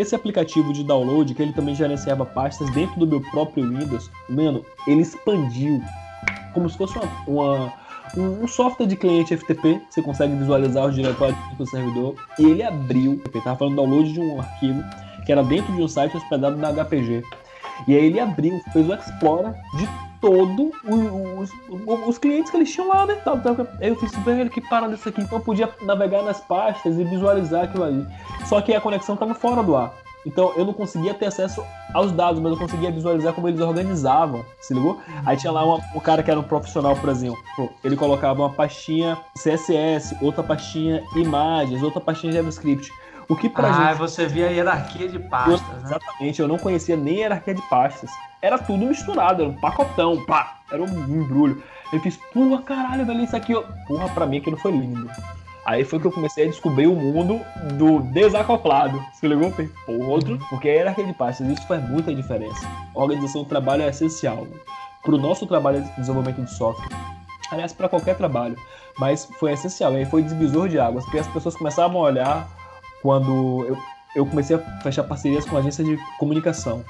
esse 0.00 0.14
aplicativo 0.14 0.72
de 0.72 0.82
download, 0.82 1.34
que 1.34 1.42
ele 1.42 1.52
também 1.52 1.74
gerenciava 1.74 2.24
pastas 2.24 2.70
dentro 2.70 2.98
do 2.98 3.06
meu 3.06 3.20
próprio 3.30 3.68
Windows, 3.68 4.10
mano, 4.28 4.64
ele 4.86 5.02
expandiu 5.02 5.80
como 6.54 6.68
se 6.68 6.76
fosse 6.76 6.98
uma, 6.98 7.08
uma 7.26 7.72
um, 8.16 8.48
software 8.48 8.86
de 8.86 8.96
cliente 8.96 9.36
FTP, 9.36 9.80
você 9.88 10.02
consegue 10.02 10.34
visualizar 10.34 10.86
os 10.86 10.94
diretórios 10.94 11.38
do 11.56 11.66
servidor, 11.66 12.14
e 12.38 12.46
ele 12.46 12.62
abriu, 12.62 13.12
ele 13.12 13.38
estava 13.38 13.56
falando 13.56 13.76
download 13.76 14.12
de 14.12 14.20
um 14.20 14.40
arquivo 14.40 14.82
que 15.24 15.32
era 15.32 15.44
dentro 15.44 15.72
de 15.74 15.82
um 15.82 15.88
site 15.88 16.16
hospedado 16.16 16.56
na 16.56 16.72
HPG. 16.72 17.22
E 17.86 17.94
aí 17.94 18.06
ele 18.06 18.18
abriu, 18.18 18.58
fez 18.72 18.88
o 18.88 18.94
Explorer 18.94 19.52
de 19.76 20.09
todo 20.20 20.70
os, 20.84 21.50
os, 21.68 22.08
os, 22.08 22.18
clientes 22.18 22.50
que 22.50 22.56
eles 22.56 22.72
tinham 22.72 22.88
lá, 22.88 23.06
né? 23.06 23.16
Eu 23.80 23.96
fiz, 23.96 24.12
velho, 24.24 24.50
que 24.50 24.60
parada 24.60 24.94
isso 24.94 25.08
aqui. 25.08 25.22
Então 25.22 25.38
eu 25.38 25.44
podia 25.44 25.68
navegar 25.82 26.22
nas 26.22 26.40
pastas 26.40 26.98
e 26.98 27.04
visualizar 27.04 27.64
aquilo 27.64 27.84
ali. 27.84 28.06
Só 28.46 28.60
que 28.60 28.74
a 28.74 28.80
conexão 28.80 29.14
estava 29.14 29.34
fora 29.34 29.62
do 29.62 29.74
ar. 29.74 29.94
Então 30.26 30.52
eu 30.56 30.64
não 30.64 30.72
conseguia 30.72 31.14
ter 31.14 31.26
acesso 31.26 31.64
aos 31.94 32.12
dados, 32.12 32.40
mas 32.40 32.52
eu 32.52 32.58
conseguia 32.58 32.90
visualizar 32.90 33.32
como 33.32 33.48
eles 33.48 33.60
organizavam, 33.60 34.44
se 34.60 34.74
ligou? 34.74 35.00
Aí 35.24 35.36
tinha 35.36 35.50
lá 35.50 35.64
uma, 35.64 35.80
um 35.94 36.00
cara 36.00 36.22
que 36.22 36.30
era 36.30 36.38
um 36.38 36.42
profissional, 36.42 36.94
por 36.96 37.08
exemplo, 37.08 37.38
ele 37.82 37.96
colocava 37.96 38.42
uma 38.42 38.50
pastinha 38.50 39.16
CSS, 39.34 40.16
outra 40.20 40.42
pastinha 40.42 41.02
imagens, 41.16 41.82
outra 41.82 42.00
pastinha 42.00 42.32
JavaScript. 42.34 42.90
O 43.30 43.36
que 43.36 43.48
pra 43.48 43.68
ah, 43.68 43.88
gente... 43.90 43.98
você 43.98 44.26
via 44.26 44.48
a 44.48 44.50
hierarquia 44.50 45.08
de 45.08 45.20
pastas, 45.20 45.60
eu, 45.60 45.76
né? 45.76 45.82
Exatamente, 45.84 46.42
eu 46.42 46.48
não 46.48 46.58
conhecia 46.58 46.96
nem 46.96 47.18
a 47.18 47.20
hierarquia 47.20 47.54
de 47.54 47.62
pastas. 47.70 48.10
Era 48.42 48.58
tudo 48.58 48.84
misturado, 48.84 49.42
era 49.42 49.50
um 49.50 49.54
pacotão, 49.54 50.24
pá, 50.24 50.58
era 50.68 50.82
um 50.82 50.88
embrulho. 50.88 51.62
Eu 51.92 52.00
fiz, 52.00 52.16
porra, 52.34 52.60
caralho, 52.60 53.06
velho, 53.06 53.22
isso 53.22 53.36
aqui, 53.36 53.54
ó. 53.54 53.62
porra, 53.86 54.08
pra 54.08 54.26
mim 54.26 54.38
aquilo 54.38 54.56
foi 54.56 54.72
lindo. 54.72 55.08
Aí 55.64 55.84
foi 55.84 56.00
que 56.00 56.06
eu 56.08 56.10
comecei 56.10 56.44
a 56.44 56.48
descobrir 56.48 56.88
o 56.88 56.96
mundo 56.96 57.40
do 57.74 58.00
desacoplado. 58.00 59.00
Se 59.12 59.28
ligou? 59.28 59.52
Por 59.52 59.68
outro, 60.08 60.36
porque 60.48 60.68
a 60.68 60.72
hierarquia 60.72 61.06
de 61.06 61.12
pastas, 61.12 61.46
isso 61.46 61.64
faz 61.68 61.88
muita 61.88 62.12
diferença. 62.12 62.66
A 62.96 62.98
organização 62.98 63.44
do 63.44 63.48
trabalho 63.48 63.84
é 63.84 63.90
essencial. 63.90 64.44
Para 65.04 65.14
o 65.14 65.18
nosso 65.18 65.46
trabalho 65.46 65.82
de 65.82 65.96
desenvolvimento 65.96 66.42
de 66.42 66.52
software, 66.52 66.88
aliás, 67.52 67.72
para 67.72 67.88
qualquer 67.88 68.16
trabalho, 68.16 68.56
mas 68.98 69.26
foi 69.38 69.52
essencial. 69.52 69.92
E 69.92 69.98
aí 69.98 70.04
foi 70.04 70.24
divisor 70.24 70.68
de 70.68 70.80
águas, 70.80 71.04
porque 71.04 71.20
as 71.20 71.28
pessoas 71.28 71.54
começavam 71.54 72.00
a 72.00 72.04
olhar 72.04 72.59
quando 73.02 73.64
eu, 73.66 73.76
eu 74.14 74.26
comecei 74.26 74.56
a 74.56 74.80
fechar 74.80 75.04
parcerias 75.04 75.44
com 75.44 75.56
agências 75.56 75.86
de 75.86 75.98
comunicação. 76.18 76.84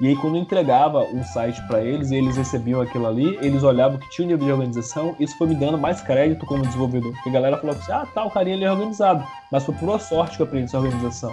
E 0.00 0.08
aí, 0.08 0.16
quando 0.16 0.36
eu 0.36 0.42
entregava 0.42 1.04
um 1.04 1.22
site 1.22 1.62
para 1.68 1.80
eles 1.80 2.10
eles 2.10 2.36
recebiam 2.36 2.80
aquilo 2.80 3.06
ali, 3.06 3.38
eles 3.40 3.62
olhavam 3.62 3.98
que 3.98 4.10
tinha 4.10 4.26
um 4.26 4.30
nível 4.30 4.46
de 4.46 4.52
organização, 4.52 5.14
isso 5.20 5.38
foi 5.38 5.46
me 5.46 5.54
dando 5.54 5.78
mais 5.78 6.00
crédito 6.00 6.44
como 6.44 6.66
desenvolvedor. 6.66 7.12
Porque 7.12 7.28
a 7.28 7.32
galera 7.32 7.56
falou 7.58 7.76
assim: 7.76 7.92
ah, 7.92 8.06
tá, 8.12 8.24
o 8.24 8.30
carinha 8.30 8.56
ali 8.56 8.64
é 8.64 8.72
organizado. 8.72 9.24
Mas 9.50 9.64
foi 9.64 9.74
por 9.76 10.00
sorte 10.00 10.36
que 10.36 10.42
eu 10.42 10.46
aprendi 10.46 10.64
essa 10.64 10.78
organização. 10.78 11.32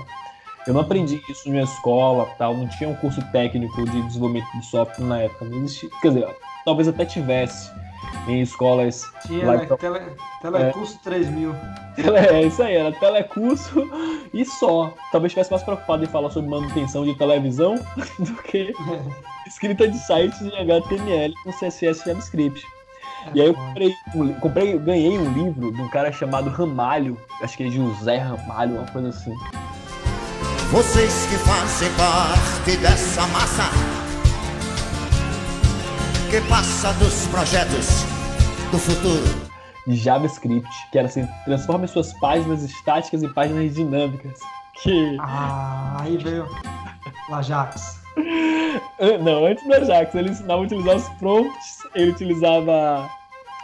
Eu 0.68 0.74
não 0.74 0.82
aprendi 0.82 1.22
isso 1.30 1.46
na 1.46 1.52
minha 1.52 1.64
escola, 1.64 2.28
tal, 2.38 2.56
não 2.56 2.68
tinha 2.68 2.90
um 2.90 2.96
curso 2.96 3.22
técnico 3.32 3.86
de 3.86 4.02
desenvolvimento 4.04 4.52
de 4.60 4.66
software 4.66 5.06
na 5.06 5.22
época, 5.22 5.46
não 5.46 5.58
existia. 5.58 5.90
Quer 6.02 6.08
dizer, 6.10 6.36
talvez 6.66 6.88
até 6.88 7.06
tivesse, 7.06 7.72
em 8.28 8.42
escolas. 8.42 9.12
Tinha, 9.26 9.46
né? 9.46 9.68
Tele, 9.80 10.02
telecurso 10.42 10.96
é, 10.96 11.04
3000. 11.04 11.56
É 12.32 12.44
isso 12.44 12.64
aí, 12.64 12.76
era 12.76 12.92
telecurso 12.94 13.90
e 14.34 14.46
só. 14.46 14.94
Talvez 15.12 15.32
estivesse 15.32 15.52
mais 15.52 15.64
preocupado 15.64 16.04
em 16.04 16.08
falar 16.08 16.30
sobre 16.30 16.50
manutenção 16.50 17.04
de 17.04 17.16
televisão 17.16 17.76
do 18.20 18.34
que 18.44 18.74
escrita 19.48 19.88
de 19.88 19.98
sites 19.98 20.42
em 20.42 20.58
HTML 20.58 21.34
com 21.44 21.52
CSS 21.52 22.02
e 22.02 22.06
JavaScript. 22.06 22.64
E 23.34 23.42
aí 23.42 23.48
eu 23.48 23.54
comprei, 23.54 23.96
comprei, 24.40 24.78
ganhei 24.80 25.18
um 25.18 25.34
livro 25.34 25.74
de 25.74 25.82
um 25.82 25.90
cara 25.90 26.12
chamado 26.12 26.50
Ramalho, 26.50 27.18
acho 27.42 27.58
que 27.58 27.64
é 27.64 27.70
José 27.70 28.18
Ramalho, 28.18 28.76
uma 28.76 28.86
coisa 28.88 29.10
assim. 29.10 29.34
Vocês 30.72 31.26
que 31.26 31.38
fazem 31.40 31.90
parte 31.94 32.78
dessa 32.78 33.26
massa 33.28 33.64
que 36.30 36.40
passa 36.42 36.94
dos 36.94 37.26
projetos 37.30 38.04
do 38.72 38.78
futuro. 38.78 39.50
JavaScript, 39.88 40.70
que 40.92 41.00
era 41.00 41.08
assim, 41.08 41.28
transforme 41.44 41.88
suas 41.88 42.14
páginas 42.20 42.62
estáticas 42.62 43.24
em 43.24 43.34
páginas 43.34 43.74
dinâmicas. 43.74 44.40
Que. 44.84 45.18
Ah, 45.20 45.98
aí 46.02 46.18
veio. 46.18 46.48
O 47.32 47.34
Ajax. 47.34 48.00
Não, 49.24 49.48
antes 49.48 49.66
do 49.66 49.74
Ajax, 49.74 50.14
ele 50.14 50.30
ensinava 50.30 50.62
a 50.62 50.66
utilizar 50.66 50.98
os 50.98 51.10
prompts, 51.18 51.78
ele 51.96 52.12
utilizava 52.12 53.10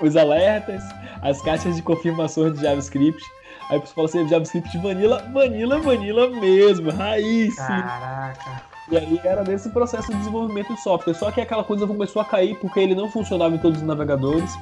os 0.01 0.15
alertas, 0.17 0.81
as 1.21 1.39
caixas 1.43 1.75
de 1.75 1.83
confirmações 1.83 2.55
de 2.55 2.63
JavaScript. 2.63 3.21
Aí 3.69 3.79
você 3.79 3.93
fala 3.93 4.07
assim, 4.07 4.27
JavaScript 4.27 4.77
Vanilla, 4.77 5.23
Vanilla, 5.33 5.79
Vanilla 5.79 6.29
mesmo, 6.29 6.91
raiz. 6.91 7.55
Caraca. 7.55 8.61
E 8.91 8.97
aí 8.97 9.19
era 9.23 9.43
nesse 9.43 9.69
processo 9.69 10.11
de 10.11 10.17
desenvolvimento 10.19 10.73
de 10.73 10.81
software. 10.81 11.15
Só 11.15 11.31
que 11.31 11.41
aquela 11.41 11.63
coisa 11.63 11.87
começou 11.87 12.21
a 12.21 12.25
cair 12.25 12.55
porque 12.59 12.79
ele 12.79 12.93
não 12.93 13.09
funcionava 13.09 13.55
em 13.55 13.57
todos 13.57 13.81
os 13.81 13.87
navegadores. 13.87 14.55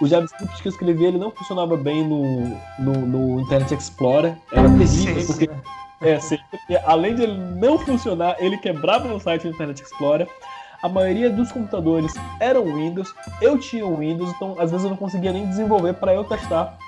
O 0.00 0.06
JavaScript 0.06 0.60
que 0.60 0.68
eu 0.68 0.72
escrevi 0.72 1.04
ele 1.04 1.18
não 1.18 1.30
funcionava 1.30 1.76
bem 1.76 2.06
no, 2.06 2.56
no, 2.78 2.92
no 3.06 3.40
Internet 3.40 3.74
Explorer. 3.74 4.34
Era 4.52 4.68
terrível, 4.68 4.86
Sempre, 4.86 5.26
porque 5.26 5.50
é, 6.00 6.20
sim, 6.20 6.38
porque 6.50 6.76
além 6.84 7.14
de 7.14 7.22
ele 7.22 7.36
não 7.36 7.78
funcionar, 7.78 8.36
ele 8.38 8.56
quebrava 8.58 9.08
no 9.08 9.18
site 9.20 9.42
do 9.42 9.48
Internet 9.48 9.82
Explorer. 9.82 10.28
A 10.80 10.88
maioria 10.88 11.28
dos 11.28 11.50
computadores 11.50 12.14
eram 12.38 12.64
Windows. 12.64 13.12
Eu 13.40 13.58
tinha 13.58 13.84
um 13.84 13.96
Windows, 13.96 14.30
então 14.30 14.54
às 14.60 14.70
vezes 14.70 14.84
eu 14.84 14.90
não 14.90 14.96
conseguia 14.96 15.32
nem 15.32 15.46
desenvolver 15.46 15.94
para 15.94 16.14
eu 16.14 16.22
testar. 16.22 16.78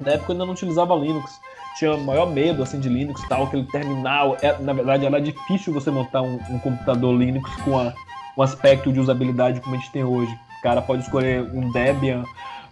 Na 0.00 0.12
época 0.12 0.30
eu 0.30 0.34
ainda 0.34 0.46
não 0.46 0.52
utilizava 0.52 0.94
Linux. 0.94 1.40
Tinha 1.78 1.96
maior 1.96 2.26
medo 2.30 2.62
assim 2.62 2.80
de 2.80 2.88
Linux 2.88 3.22
e 3.22 3.28
tal, 3.28 3.44
aquele 3.44 3.64
terminal. 3.64 4.36
É, 4.42 4.56
na 4.58 4.72
verdade 4.72 5.06
era 5.06 5.20
difícil 5.20 5.72
você 5.72 5.90
montar 5.90 6.22
um, 6.22 6.38
um 6.50 6.58
computador 6.58 7.14
Linux 7.14 7.50
com 7.62 7.78
a, 7.78 7.92
um 8.36 8.42
aspecto 8.42 8.92
de 8.92 8.98
usabilidade 9.00 9.60
como 9.60 9.76
a 9.76 9.78
gente 9.78 9.90
tem 9.92 10.04
hoje. 10.04 10.32
O 10.58 10.62
cara 10.62 10.82
pode 10.82 11.02
escolher 11.02 11.42
um 11.54 11.70
Debian, 11.70 12.24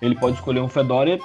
ele 0.02 0.16
pode 0.16 0.36
escolher 0.36 0.60
um 0.60 0.68
Fedora. 0.68 1.18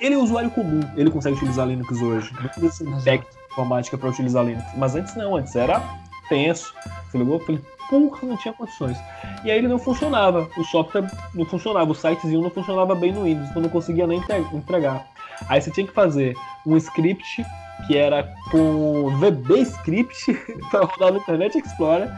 Ele 0.00 0.14
é 0.14 0.18
um 0.18 0.22
usuário 0.22 0.50
comum, 0.50 0.80
ele 0.96 1.10
consegue 1.10 1.36
utilizar 1.36 1.66
Linux 1.66 2.00
hoje. 2.00 2.32
Não 2.40 2.48
precisa 2.48 2.84
de 2.84 3.22
informática 3.50 3.98
para 3.98 4.08
utilizar 4.08 4.44
Linux. 4.44 4.64
Mas 4.76 4.94
antes 4.94 5.14
não, 5.16 5.36
antes 5.36 5.54
era 5.56 5.82
tenso. 6.28 6.72
Você 7.10 7.18
ligou? 7.18 7.34
Eu 7.34 7.44
falei, 7.44 7.60
porra, 7.90 8.18
não 8.22 8.36
tinha 8.36 8.54
condições. 8.54 8.96
E 9.44 9.50
aí 9.50 9.58
ele 9.58 9.68
não 9.68 9.78
funcionava, 9.78 10.48
o 10.56 10.64
software 10.64 11.10
não 11.34 11.44
funcionava, 11.44 11.90
o 11.90 11.94
sitezinho 11.94 12.40
não 12.40 12.50
funcionava 12.50 12.94
bem 12.94 13.12
no 13.12 13.24
Windows, 13.24 13.50
então 13.50 13.60
não 13.60 13.68
conseguia 13.68 14.06
nem 14.06 14.18
entre- 14.20 14.46
entregar. 14.54 15.06
Aí 15.48 15.60
você 15.60 15.70
tinha 15.70 15.86
que 15.86 15.92
fazer 15.92 16.34
um 16.66 16.76
script 16.76 17.44
que 17.86 17.96
era 17.96 18.22
com 18.50 19.10
VB 19.18 19.60
Script 19.62 20.14
para 20.70 20.84
rodar 20.84 21.12
no 21.12 21.18
Internet 21.18 21.58
Explorer, 21.58 22.10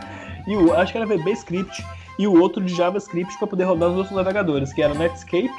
e 0.47 0.57
o, 0.57 0.75
acho 0.75 0.93
que 0.93 0.99
era 0.99 1.07
VB 1.07 1.31
Script, 1.33 1.85
e 2.19 2.27
o 2.27 2.41
outro 2.41 2.63
de 2.63 2.75
JavaScript 2.75 3.39
para 3.39 3.47
poder 3.47 3.65
rodar 3.65 3.89
nos 3.89 3.99
outros 3.99 4.17
navegadores, 4.17 4.73
que 4.73 4.83
era 4.83 4.93
Netscape 4.93 5.51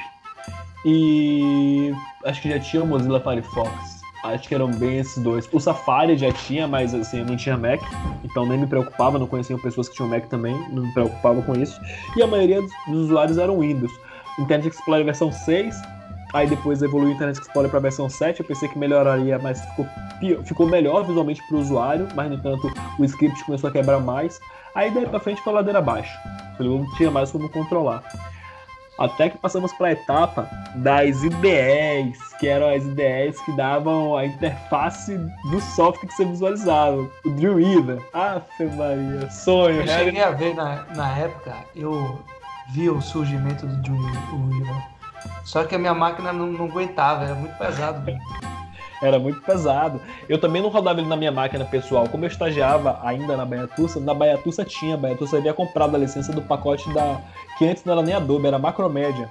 e 0.84 1.92
acho 2.24 2.42
que 2.42 2.50
já 2.50 2.58
tinha 2.60 2.82
o 2.82 2.86
Mozilla 2.86 3.20
Firefox. 3.20 4.02
Acho 4.22 4.48
que 4.48 4.54
eram 4.54 4.70
bem 4.70 4.98
esses 4.98 5.22
dois. 5.22 5.48
O 5.52 5.60
Safari 5.60 6.16
já 6.16 6.32
tinha, 6.32 6.66
mas 6.66 6.94
assim, 6.94 7.18
eu 7.18 7.26
não 7.26 7.36
tinha 7.36 7.56
Mac, 7.56 7.80
então 8.22 8.46
nem 8.46 8.58
me 8.58 8.66
preocupava, 8.66 9.18
não 9.18 9.26
conhecia 9.26 9.56
pessoas 9.58 9.88
que 9.88 9.96
tinham 9.96 10.08
Mac 10.08 10.26
também, 10.28 10.54
não 10.70 10.82
me 10.84 10.92
preocupava 10.92 11.42
com 11.42 11.54
isso. 11.54 11.78
E 12.16 12.22
a 12.22 12.26
maioria 12.26 12.60
dos 12.88 13.04
usuários 13.04 13.36
eram 13.36 13.60
Windows. 13.60 13.92
Internet 14.38 14.74
Explorer 14.74 15.04
versão 15.04 15.30
6, 15.30 15.76
aí 16.34 16.46
depois 16.46 16.82
evoluiu 16.82 17.10
o 17.10 17.12
Internet 17.14 17.40
Explorer 17.40 17.70
para 17.70 17.78
a 17.78 17.82
versão 17.82 18.08
7, 18.10 18.40
eu 18.40 18.46
pensei 18.46 18.68
que 18.68 18.78
melhoraria, 18.78 19.38
mas 19.38 19.60
ficou, 19.64 19.86
pi- 20.20 20.38
ficou 20.44 20.66
melhor 20.66 21.04
visualmente 21.04 21.42
para 21.48 21.56
o 21.56 21.60
usuário, 21.60 22.08
mas 22.14 22.28
no 22.28 22.36
entanto 22.36 22.70
o 22.98 23.04
script 23.04 23.42
começou 23.44 23.70
a 23.70 23.72
quebrar 23.72 24.00
mais. 24.00 24.38
Aí 24.74 24.90
daí 24.90 25.06
para 25.06 25.20
frente 25.20 25.40
foi 25.40 25.52
a 25.52 25.56
ladeira 25.56 25.78
abaixo. 25.78 26.12
Não 26.60 26.84
tinha 26.96 27.10
mais 27.10 27.30
como 27.32 27.48
controlar. 27.48 28.02
Até 28.98 29.28
que 29.28 29.38
passamos 29.38 29.72
para 29.72 29.88
a 29.88 29.92
etapa 29.92 30.48
das 30.76 31.22
IDEs, 31.24 32.16
que 32.38 32.46
eram 32.46 32.68
as 32.68 32.84
IDEs 32.84 33.40
que 33.40 33.50
davam 33.56 34.16
a 34.16 34.24
interface 34.24 35.16
do 35.50 35.60
software 35.60 36.06
que 36.08 36.14
você 36.14 36.24
visualizava. 36.24 36.98
O 37.24 37.30
Dreamweaver. 37.30 38.00
Afe 38.12 38.64
Maria, 38.66 39.28
sonho. 39.30 39.80
Eu 39.80 39.84
real- 39.84 39.98
cheguei 40.04 40.22
a 40.22 40.30
ver 40.30 40.54
na, 40.54 40.84
na 40.94 41.18
época, 41.18 41.54
eu 41.74 42.20
vi 42.72 42.88
o 42.88 43.00
surgimento 43.00 43.66
do 43.66 43.76
Dreamweaver. 43.82 44.93
Só 45.44 45.64
que 45.64 45.74
a 45.74 45.78
minha 45.78 45.94
máquina 45.94 46.32
não, 46.32 46.46
não 46.46 46.66
aguentava, 46.66 47.24
era 47.24 47.34
muito 47.34 47.56
pesado. 47.56 48.04
Era 49.02 49.18
muito 49.18 49.40
pesado. 49.42 50.00
Eu 50.28 50.38
também 50.38 50.62
não 50.62 50.70
rodava 50.70 50.98
ele 50.98 51.08
na 51.08 51.16
minha 51.16 51.32
máquina 51.32 51.64
pessoal. 51.64 52.08
Como 52.08 52.24
eu 52.24 52.28
estagiava 52.28 52.98
ainda 53.02 53.36
na 53.36 53.44
Baiatussa, 53.44 54.00
na 54.00 54.14
Baiatussa 54.14 54.64
tinha. 54.64 54.94
A 54.94 54.96
Baiatussa 54.96 55.36
havia 55.36 55.52
comprado 55.52 55.94
a 55.94 55.98
licença 55.98 56.32
do 56.32 56.40
pacote 56.40 56.90
da. 56.94 57.20
que 57.58 57.66
antes 57.66 57.84
não 57.84 57.92
era 57.92 58.02
nem 58.02 58.14
Adobe, 58.14 58.46
era 58.46 58.58
Macromedia. 58.58 59.28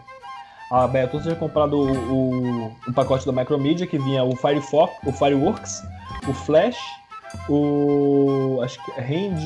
A 0.69 0.85
Baiatussa 0.85 1.23
tinha 1.23 1.35
comprado 1.35 1.77
o, 1.77 1.91
o, 1.91 2.75
o 2.87 2.93
pacote 2.93 3.25
da 3.25 3.31
Macromedia, 3.31 3.87
que 3.87 3.97
vinha 3.97 4.23
o 4.23 4.35
Firefox, 4.35 4.93
o 5.05 5.11
Fireworks, 5.11 5.83
o 6.27 6.33
Flash, 6.33 6.77
o. 7.49 8.59
acho 8.63 8.83
que 8.83 8.91
é 8.91 9.01
Hand. 9.01 9.39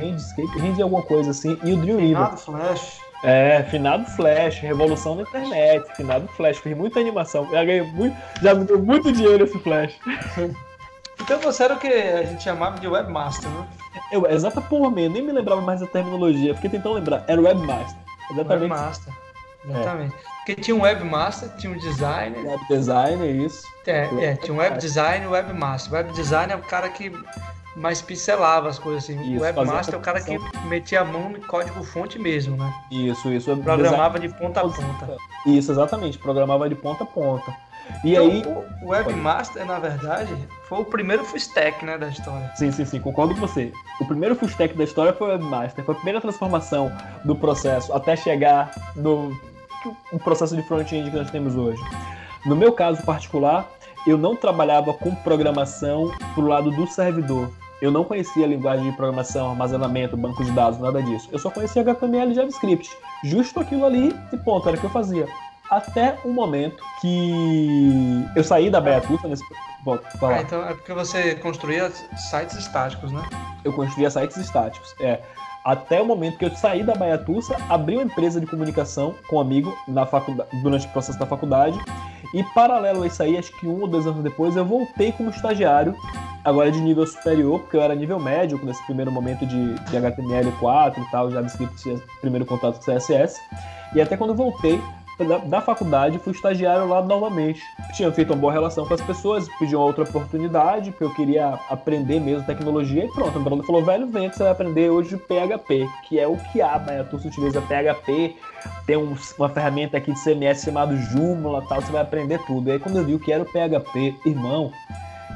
Handscape, 0.00 0.60
Hand 0.60 0.80
alguma 0.80 1.02
coisa 1.02 1.30
assim, 1.30 1.58
e 1.64 1.72
o 1.72 1.76
Dreamweaver. 1.76 2.20
Nada, 2.20 2.36
Flash. 2.36 3.00
É, 3.24 3.62
finado 3.64 4.04
Flash, 4.10 4.58
revolução 4.60 5.16
da 5.16 5.22
internet, 5.22 5.96
finado 5.96 6.26
Flash, 6.28 6.58
fiz 6.58 6.76
muita 6.76 7.00
animação. 7.00 7.48
Já 7.50 7.64
ganhei 7.64 7.82
muito, 7.82 8.16
já 8.42 8.54
me 8.54 8.64
deu 8.64 8.82
muito 8.82 9.12
dinheiro 9.12 9.44
esse 9.44 9.58
Flash. 9.58 9.94
Então 11.20 11.38
você 11.38 11.62
era 11.62 11.74
o 11.74 11.78
que 11.78 11.86
a 11.86 12.24
gente 12.24 12.42
chamava 12.42 12.80
de 12.80 12.88
webmaster, 12.88 13.48
né? 13.48 13.68
Eu, 14.10 14.26
exata 14.26 14.60
porra, 14.60 15.00
eu 15.00 15.10
nem 15.10 15.22
me 15.22 15.30
lembrava 15.30 15.60
mais 15.60 15.80
da 15.80 15.86
terminologia, 15.86 16.52
fiquei 16.54 16.70
tentando 16.70 16.96
lembrar. 16.96 17.24
Era 17.28 17.40
Webmaster. 17.40 17.96
Exatamente. 18.30 18.62
Webmaster. 18.62 19.14
Exatamente. 19.64 20.16
Porque 20.38 20.56
tinha 20.56 20.76
um 20.76 20.82
webmaster, 20.82 21.48
tinha 21.56 21.72
um 21.72 21.78
designer. 21.78 22.44
Web 22.44 22.68
design, 22.68 23.24
é 23.24 23.30
isso. 23.30 23.62
É, 23.86 24.08
é, 24.24 24.36
tinha 24.36 24.52
um 24.52 24.56
web 24.56 24.76
design 24.78 25.24
e 25.24 25.28
um 25.28 25.30
webmaster. 25.30 25.92
Web 25.92 26.12
design 26.12 26.52
é 26.52 26.56
o 26.56 26.62
cara 26.62 26.88
que 26.88 27.12
mais 27.76 28.02
pincelava 28.02 28.68
as 28.68 28.78
coisas 28.78 29.04
assim. 29.04 29.20
Isso, 29.22 29.40
o 29.40 29.42
webmaster 29.42 29.94
é 29.94 29.98
o 29.98 30.00
cara 30.00 30.20
que 30.20 30.38
metia 30.66 31.00
a 31.00 31.04
mão 31.04 31.30
no 31.30 31.40
código 31.40 31.82
fonte 31.82 32.18
mesmo, 32.18 32.56
né? 32.56 32.72
Isso, 32.90 33.32
isso. 33.32 33.56
Programava 33.56 34.18
de 34.18 34.28
ponta 34.28 34.60
a 34.60 34.64
ponta. 34.64 35.16
Isso, 35.46 35.72
exatamente. 35.72 36.18
Programava 36.18 36.68
de 36.68 36.74
ponta 36.74 37.04
a 37.04 37.06
ponta. 37.06 37.54
E 38.04 38.12
Então, 38.12 38.24
aí. 38.24 38.42
o 38.82 38.88
webmaster, 38.90 39.64
na 39.66 39.78
verdade, 39.78 40.32
foi 40.68 40.80
o 40.80 40.84
primeiro 40.84 41.24
full 41.24 41.36
stack, 41.36 41.84
né, 41.84 41.98
da 41.98 42.08
história. 42.08 42.50
Sim, 42.54 42.70
sim, 42.70 42.84
sim, 42.84 43.00
concordo 43.00 43.34
com 43.34 43.40
você. 43.40 43.72
O 44.00 44.04
primeiro 44.06 44.36
full 44.36 44.48
stack 44.48 44.74
da 44.74 44.84
história 44.84 45.12
foi 45.12 45.28
o 45.28 45.30
Webmaster. 45.32 45.84
Foi 45.84 45.92
a 45.94 45.96
primeira 45.96 46.20
transformação 46.20 46.92
do 47.24 47.34
processo 47.34 47.92
até 47.92 48.16
chegar 48.16 48.70
no 48.94 49.36
o 50.12 50.18
processo 50.18 50.54
de 50.54 50.62
front-end 50.62 51.10
que 51.10 51.16
nós 51.16 51.28
temos 51.30 51.56
hoje. 51.56 51.82
No 52.46 52.54
meu 52.54 52.72
caso 52.72 53.02
particular, 53.02 53.68
eu 54.06 54.16
não 54.16 54.36
trabalhava 54.36 54.92
com 54.94 55.12
programação 55.12 56.12
pro 56.34 56.46
lado 56.46 56.70
do 56.70 56.86
servidor. 56.86 57.50
Eu 57.82 57.90
não 57.90 58.04
conhecia 58.04 58.46
linguagem 58.46 58.88
de 58.88 58.96
programação, 58.96 59.50
armazenamento, 59.50 60.16
banco 60.16 60.44
de 60.44 60.52
dados, 60.52 60.78
nada 60.78 61.02
disso. 61.02 61.28
Eu 61.32 61.38
só 61.40 61.50
conhecia 61.50 61.82
HTML 61.82 62.30
e 62.30 62.34
JavaScript. 62.34 62.88
Justo 63.24 63.58
aquilo 63.58 63.84
ali 63.84 64.14
e 64.32 64.36
ponto, 64.36 64.68
era 64.68 64.76
o 64.76 64.80
que 64.80 64.86
eu 64.86 64.90
fazia. 64.90 65.26
Até 65.68 66.16
o 66.24 66.28
momento 66.28 66.80
que 67.00 68.24
eu 68.36 68.44
saí 68.44 68.70
da 68.70 68.80
Beatuta 68.80 69.26
nesse. 69.26 69.42
Volto, 69.84 70.06
Ah, 70.24 70.40
então 70.42 70.62
é 70.64 70.74
porque 70.74 70.92
você 70.92 71.34
construía 71.34 71.90
sites 71.90 72.56
estáticos, 72.56 73.10
né? 73.10 73.20
eu 73.64 73.72
construía 73.72 74.08
sites 74.10 74.36
estáticos. 74.36 74.94
É, 75.00 75.20
até 75.64 76.00
o 76.00 76.06
momento 76.06 76.38
que 76.38 76.44
eu 76.44 76.50
saí 76.56 76.82
da 76.82 76.94
Baiatussa, 76.94 77.56
abri 77.68 77.96
uma 77.96 78.04
empresa 78.04 78.40
de 78.40 78.46
comunicação 78.46 79.14
com 79.28 79.36
um 79.36 79.40
amigo 79.40 79.72
na 79.86 80.04
faculdade, 80.04 80.48
durante 80.62 80.86
o 80.86 80.90
processo 80.90 81.18
da 81.18 81.26
faculdade. 81.26 81.78
E 82.34 82.42
paralelo 82.54 83.02
a 83.02 83.06
isso 83.06 83.22
aí, 83.22 83.36
acho 83.36 83.52
que 83.58 83.66
um 83.66 83.82
ou 83.82 83.88
dois 83.88 84.06
anos 84.06 84.22
depois, 84.22 84.56
eu 84.56 84.64
voltei 84.64 85.12
como 85.12 85.30
estagiário, 85.30 85.94
agora 86.44 86.72
de 86.72 86.80
nível 86.80 87.06
superior, 87.06 87.60
porque 87.60 87.76
eu 87.76 87.82
era 87.82 87.94
nível 87.94 88.18
médio 88.18 88.58
nesse 88.64 88.84
primeiro 88.86 89.12
momento 89.12 89.46
de, 89.46 89.74
de 89.74 89.96
HTML4 89.96 90.98
e 90.98 91.10
tal, 91.10 91.30
JavaScript 91.30 92.02
primeiro 92.20 92.44
contato 92.46 92.84
com 92.84 92.92
CSS. 92.92 93.40
E 93.94 94.00
até 94.00 94.16
quando 94.16 94.34
voltei 94.34 94.80
da, 95.24 95.38
da 95.38 95.60
faculdade, 95.60 96.18
fui 96.18 96.32
estagiário 96.32 96.86
lá 96.88 97.02
novamente. 97.02 97.60
Tinha 97.94 98.10
feito 98.12 98.32
uma 98.32 98.38
boa 98.40 98.52
relação 98.52 98.86
com 98.86 98.94
as 98.94 99.00
pessoas, 99.00 99.48
pedi 99.58 99.74
uma 99.76 99.84
outra 99.84 100.04
oportunidade, 100.04 100.90
porque 100.90 101.04
eu 101.04 101.14
queria 101.14 101.58
aprender 101.70 102.20
mesmo 102.20 102.44
tecnologia, 102.46 103.04
e 103.04 103.08
pronto. 103.08 103.38
O 103.38 103.42
Bruno 103.42 103.62
falou, 103.62 103.84
velho, 103.84 104.06
vem 104.08 104.28
que 104.30 104.36
você 104.36 104.42
vai 104.42 104.52
aprender 104.52 104.90
hoje 104.90 105.16
PHP, 105.16 105.86
que 106.08 106.18
é 106.18 106.26
o 106.26 106.36
que 106.36 106.60
a 106.60 106.78
Baiatus 106.78 107.24
utiliza 107.24 107.60
PHP, 107.62 108.36
tem 108.86 108.96
um- 108.96 109.16
uma 109.38 109.48
ferramenta 109.48 109.96
aqui 109.96 110.12
de 110.12 110.18
CMS 110.18 110.62
chamado 110.64 110.96
Joomla 110.96 111.62
tal, 111.68 111.80
você 111.80 111.90
vai 111.92 112.02
aprender 112.02 112.38
tudo. 112.46 112.68
E 112.68 112.72
aí 112.72 112.78
quando 112.78 112.96
eu 112.96 113.04
vi 113.04 113.14
o 113.14 113.18
que 113.18 113.32
era 113.32 113.42
o 113.42 113.46
PHP, 113.46 114.14
irmão, 114.24 114.70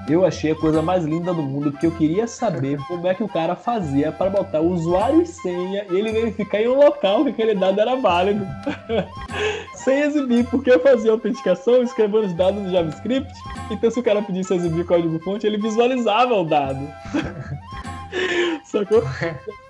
eu 0.09 0.25
achei 0.25 0.53
a 0.53 0.55
coisa 0.55 0.81
mais 0.81 1.05
linda 1.05 1.35
do 1.35 1.43
mundo, 1.43 1.73
porque 1.73 1.87
eu 1.87 1.93
queria 1.93 2.27
saber 2.27 2.79
como 2.87 3.07
é 3.07 3.15
que 3.15 3.23
o 3.23 3.29
cara 3.29 3.57
fazia 3.57 4.13
para 4.13 4.31
botar 4.31 4.61
o 4.61 4.73
usuário 4.73 5.23
e 5.23 5.27
senha 5.27 5.85
e 5.91 5.97
ele 5.97 6.13
verificar 6.13 6.61
em 6.61 6.69
um 6.69 6.77
local 6.77 7.25
que 7.25 7.31
aquele 7.31 7.55
dado 7.55 7.81
era 7.81 7.97
válido. 7.97 8.47
Sem 9.75 10.01
exibir, 10.01 10.47
porque 10.47 10.71
eu 10.71 10.81
fazia 10.81 11.11
autenticação 11.11 11.83
escrevendo 11.83 12.27
os 12.27 12.33
dados 12.35 12.63
no 12.63 12.71
JavaScript. 12.71 13.33
Então, 13.71 13.91
se 13.91 13.99
o 13.99 14.03
cara 14.03 14.23
pedisse 14.23 14.55
exibir 14.55 14.87
código-fonte, 14.87 15.47
ele 15.47 15.59
visualizava 15.59 16.35
o 16.35 16.45
dado. 16.45 16.89
Sacou? 18.65 19.03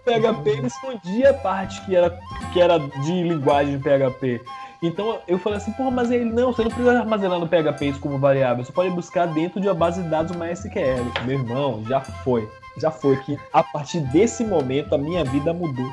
O 0.06 0.08
PHP 0.08 0.50
ele 0.50 0.66
escondia 0.68 1.30
a 1.30 1.34
parte 1.34 1.84
que 1.84 1.96
era, 1.96 2.16
que 2.52 2.60
era 2.60 2.78
de 2.78 3.24
linguagem 3.24 3.76
de 3.76 3.82
PHP. 3.82 4.40
Então 4.82 5.18
eu 5.26 5.38
falei 5.38 5.58
assim, 5.58 5.72
porra, 5.72 5.90
mas 5.90 6.10
ele 6.10 6.24
não, 6.24 6.52
você 6.52 6.62
não 6.62 6.70
precisa 6.70 6.98
armazenar 6.98 7.38
no 7.38 7.48
PHP 7.48 7.86
isso 7.86 8.00
como 8.00 8.18
variável, 8.18 8.64
você 8.64 8.72
pode 8.72 8.90
buscar 8.90 9.26
dentro 9.26 9.60
de 9.60 9.68
uma 9.68 9.74
base 9.74 10.02
de 10.02 10.08
dados 10.08 10.36
MySQL. 10.36 11.24
Meu 11.24 11.38
irmão, 11.38 11.82
já 11.86 12.00
foi. 12.00 12.48
já 12.76 12.90
foi 12.90 13.16
que 13.18 13.38
a 13.52 13.62
partir 13.62 14.00
desse 14.00 14.44
momento 14.44 14.94
a 14.94 14.98
minha 14.98 15.24
vida 15.24 15.52
mudou. 15.52 15.90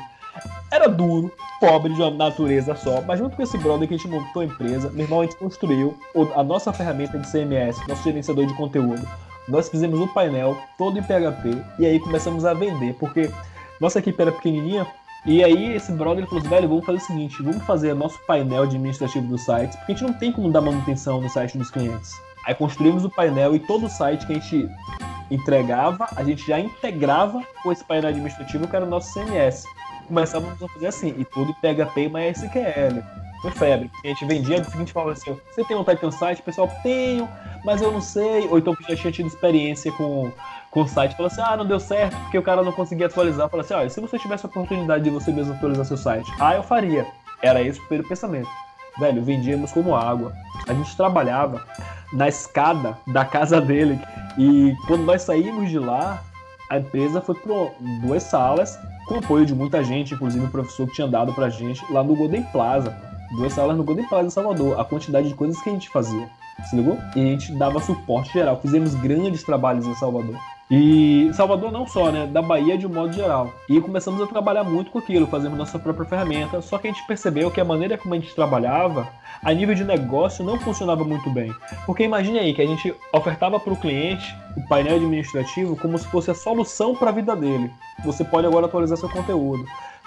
Era 0.70 0.88
duro, 0.88 1.32
pobre 1.60 1.94
de 1.94 2.00
uma 2.02 2.10
natureza 2.10 2.74
só, 2.74 3.00
mas 3.02 3.20
junto 3.20 3.36
com 3.36 3.42
esse 3.42 3.56
brother 3.56 3.86
que 3.86 3.94
a 3.94 3.96
gente 3.96 4.08
montou 4.08 4.42
a 4.42 4.44
empresa, 4.44 4.90
meu 4.90 5.04
irmão, 5.04 5.20
a 5.20 5.24
gente 5.24 5.36
construiu 5.36 5.96
a 6.34 6.42
nossa 6.42 6.72
ferramenta 6.72 7.18
de 7.18 7.30
CMS, 7.30 7.78
nosso 7.86 8.02
gerenciador 8.02 8.44
de 8.44 8.54
conteúdo. 8.54 9.06
Nós 9.48 9.68
fizemos 9.68 10.00
um 10.00 10.08
painel 10.08 10.56
todo 10.76 10.98
em 10.98 11.02
PHP 11.02 11.62
e 11.78 11.86
aí 11.86 12.00
começamos 12.00 12.44
a 12.44 12.54
vender, 12.54 12.94
porque 12.94 13.30
nossa 13.80 13.98
equipe 13.98 14.20
era 14.20 14.32
pequenininha, 14.32 14.86
e 15.26 15.42
aí 15.42 15.74
esse 15.74 15.90
brother 15.92 16.26
falou 16.26 16.40
assim, 16.40 16.48
velho, 16.48 16.68
vamos 16.68 16.84
fazer 16.84 16.98
o 16.98 17.00
seguinte, 17.00 17.42
vamos 17.42 17.62
fazer 17.64 17.94
nosso 17.94 18.18
painel 18.26 18.66
de 18.66 18.76
administrativo 18.76 19.26
do 19.26 19.38
site, 19.38 19.76
porque 19.78 19.92
a 19.92 19.94
gente 19.94 20.06
não 20.06 20.18
tem 20.18 20.30
como 20.30 20.50
dar 20.50 20.60
manutenção 20.60 21.20
no 21.20 21.28
site 21.30 21.56
dos 21.56 21.70
clientes. 21.70 22.12
Aí 22.46 22.54
construímos 22.54 23.04
o 23.04 23.10
painel 23.10 23.56
e 23.56 23.58
todo 23.58 23.86
o 23.86 23.88
site 23.88 24.26
que 24.26 24.32
a 24.32 24.36
gente 24.36 24.68
entregava, 25.30 26.06
a 26.14 26.22
gente 26.22 26.46
já 26.46 26.60
integrava 26.60 27.42
com 27.62 27.72
esse 27.72 27.82
painel 27.84 28.10
administrativo 28.10 28.68
que 28.68 28.76
era 28.76 28.84
o 28.84 28.88
nosso 28.88 29.14
CMS. 29.14 29.64
Começávamos 30.06 30.62
a 30.62 30.68
fazer 30.68 30.88
assim, 30.88 31.14
e 31.16 31.24
tudo 31.24 31.54
PHP 31.54 32.02
e 32.02 32.08
MySQL. 32.08 33.23
Foi 33.44 33.50
febre. 33.50 33.90
A 34.02 34.06
gente 34.08 34.24
vendia 34.24 34.58
do 34.58 34.70
seguinte 34.70 34.90
forma 34.90 35.12
assim, 35.12 35.36
você 35.50 35.62
tem 35.64 35.76
vontade 35.76 36.00
de 36.00 36.06
um 36.06 36.10
site? 36.10 36.40
O 36.40 36.44
pessoal, 36.44 36.66
tenho, 36.82 37.28
mas 37.62 37.82
eu 37.82 37.92
não 37.92 38.00
sei. 38.00 38.48
Ou 38.48 38.56
então 38.56 38.74
já 38.88 38.96
tinha 38.96 39.12
tido 39.12 39.26
experiência 39.26 39.92
com, 39.92 40.32
com 40.70 40.80
o 40.80 40.88
site, 40.88 41.14
falou 41.14 41.26
assim, 41.26 41.42
ah, 41.42 41.54
não 41.54 41.66
deu 41.66 41.78
certo, 41.78 42.16
porque 42.22 42.38
o 42.38 42.42
cara 42.42 42.62
não 42.62 42.72
conseguia 42.72 43.04
atualizar. 43.04 43.50
Falou 43.50 43.62
assim, 43.62 43.74
olha, 43.74 43.90
se 43.90 44.00
você 44.00 44.18
tivesse 44.18 44.46
a 44.46 44.48
oportunidade 44.48 45.04
de 45.04 45.10
você 45.10 45.30
mesmo 45.30 45.52
atualizar 45.52 45.84
seu 45.84 45.98
site, 45.98 46.32
ah, 46.40 46.54
eu 46.54 46.62
faria. 46.62 47.06
Era 47.42 47.60
esse 47.60 47.78
o 47.78 47.82
primeiro 47.82 48.08
pensamento. 48.08 48.48
Velho, 48.98 49.22
vendíamos 49.22 49.72
como 49.72 49.94
água. 49.94 50.32
A 50.66 50.72
gente 50.72 50.96
trabalhava 50.96 51.62
na 52.14 52.28
escada 52.28 52.96
da 53.08 53.26
casa 53.26 53.60
dele. 53.60 54.00
E 54.38 54.74
quando 54.86 55.04
nós 55.04 55.20
saímos 55.20 55.68
de 55.68 55.78
lá, 55.78 56.22
a 56.70 56.78
empresa 56.78 57.20
foi 57.20 57.34
para 57.34 57.52
duas 58.00 58.22
salas, 58.22 58.78
com 59.06 59.18
apoio 59.18 59.44
de 59.44 59.54
muita 59.54 59.84
gente, 59.84 60.14
inclusive 60.14 60.46
o 60.46 60.50
professor 60.50 60.86
que 60.86 60.94
tinha 60.94 61.06
dado 61.06 61.34
pra 61.34 61.50
gente 61.50 61.84
lá 61.92 62.02
no 62.02 62.16
Golden 62.16 62.42
Plaza. 62.44 63.13
Duas 63.36 63.52
salas 63.52 63.76
no 63.76 63.82
Golden 63.82 64.06
Plaza 64.06 64.28
em 64.28 64.30
Salvador. 64.30 64.78
A 64.78 64.84
quantidade 64.84 65.28
de 65.28 65.34
coisas 65.34 65.60
que 65.60 65.68
a 65.68 65.72
gente 65.72 65.88
fazia. 65.88 66.28
Se 66.70 66.76
ligou? 66.76 66.96
E 67.16 67.20
a 67.20 67.24
gente 67.24 67.52
dava 67.52 67.80
suporte 67.80 68.32
geral. 68.32 68.60
Fizemos 68.60 68.94
grandes 68.94 69.42
trabalhos 69.42 69.86
em 69.86 69.94
Salvador. 69.94 70.36
E 70.70 71.30
Salvador 71.34 71.70
não 71.70 71.86
só, 71.86 72.10
né? 72.10 72.26
Da 72.26 72.40
Bahia 72.40 72.78
de 72.78 72.86
um 72.86 72.90
modo 72.90 73.12
geral. 73.12 73.52
E 73.68 73.80
começamos 73.80 74.22
a 74.22 74.26
trabalhar 74.26 74.64
muito 74.64 74.90
com 74.90 74.98
aquilo, 74.98 75.26
fazendo 75.26 75.56
nossa 75.56 75.78
própria 75.78 76.06
ferramenta. 76.06 76.62
Só 76.62 76.78
que 76.78 76.86
a 76.86 76.90
gente 76.90 77.06
percebeu 77.06 77.50
que 77.50 77.60
a 77.60 77.64
maneira 77.64 77.98
como 77.98 78.14
a 78.14 78.18
gente 78.18 78.34
trabalhava, 78.34 79.06
a 79.42 79.52
nível 79.52 79.74
de 79.74 79.84
negócio, 79.84 80.44
não 80.44 80.58
funcionava 80.58 81.04
muito 81.04 81.28
bem. 81.28 81.52
Porque 81.84 82.04
imagine 82.04 82.38
aí 82.38 82.54
que 82.54 82.62
a 82.62 82.66
gente 82.66 82.94
ofertava 83.12 83.60
para 83.60 83.72
o 83.72 83.76
cliente 83.76 84.34
o 84.56 84.66
painel 84.68 84.96
administrativo 84.96 85.76
como 85.76 85.98
se 85.98 86.06
fosse 86.06 86.30
a 86.30 86.34
solução 86.34 86.94
para 86.94 87.10
a 87.10 87.12
vida 87.12 87.36
dele. 87.36 87.70
Você 88.04 88.24
pode 88.24 88.46
agora 88.46 88.66
atualizar 88.66 88.96
seu 88.96 89.08
conteúdo. 89.08 89.64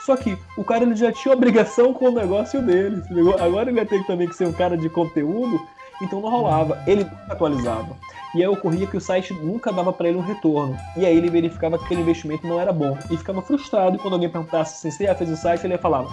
Só 0.07 0.15
que 0.15 0.37
o 0.55 0.63
cara 0.63 0.85
ele 0.85 0.95
já 0.95 1.11
tinha 1.11 1.33
obrigação 1.33 1.93
com 1.93 2.05
o 2.05 2.11
negócio 2.11 2.61
dele. 2.61 3.03
Agora 3.41 3.69
ele 3.69 3.75
vai 3.75 3.85
ter 3.85 4.01
também 4.05 4.27
que 4.27 4.35
ser 4.35 4.47
um 4.47 4.53
cara 4.53 4.77
de 4.77 4.89
conteúdo 4.89 5.59
então 6.01 6.21
não 6.21 6.29
rolava, 6.29 6.81
ele 6.85 7.03
nunca 7.03 7.33
atualizava. 7.33 7.95
E 8.35 8.41
aí 8.41 8.47
ocorria 8.47 8.85
que 8.85 8.97
o 8.97 9.01
site 9.01 9.33
nunca 9.33 9.71
dava 9.71 9.91
para 9.91 10.07
ele 10.07 10.17
um 10.17 10.21
retorno. 10.21 10.77
E 10.95 11.05
aí 11.05 11.17
ele 11.17 11.29
verificava 11.29 11.77
que 11.77 11.85
aquele 11.85 12.01
investimento 12.01 12.47
não 12.47 12.59
era 12.59 12.71
bom. 12.71 12.97
E 13.09 13.17
ficava 13.17 13.41
frustrado 13.41 13.95
e 13.95 13.99
quando 13.99 14.13
alguém 14.13 14.29
perguntasse 14.29 14.79
se 14.79 14.91
você 14.91 15.05
já 15.05 15.15
fez 15.15 15.29
o 15.29 15.35
site, 15.35 15.65
ele 15.65 15.73
ia 15.73 15.79
falar: 15.79 16.05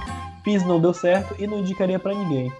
fiz, 0.42 0.64
não 0.64 0.80
deu 0.80 0.94
certo 0.94 1.34
e 1.38 1.46
não 1.46 1.58
indicaria 1.58 1.98
para 1.98 2.14
ninguém. 2.14 2.52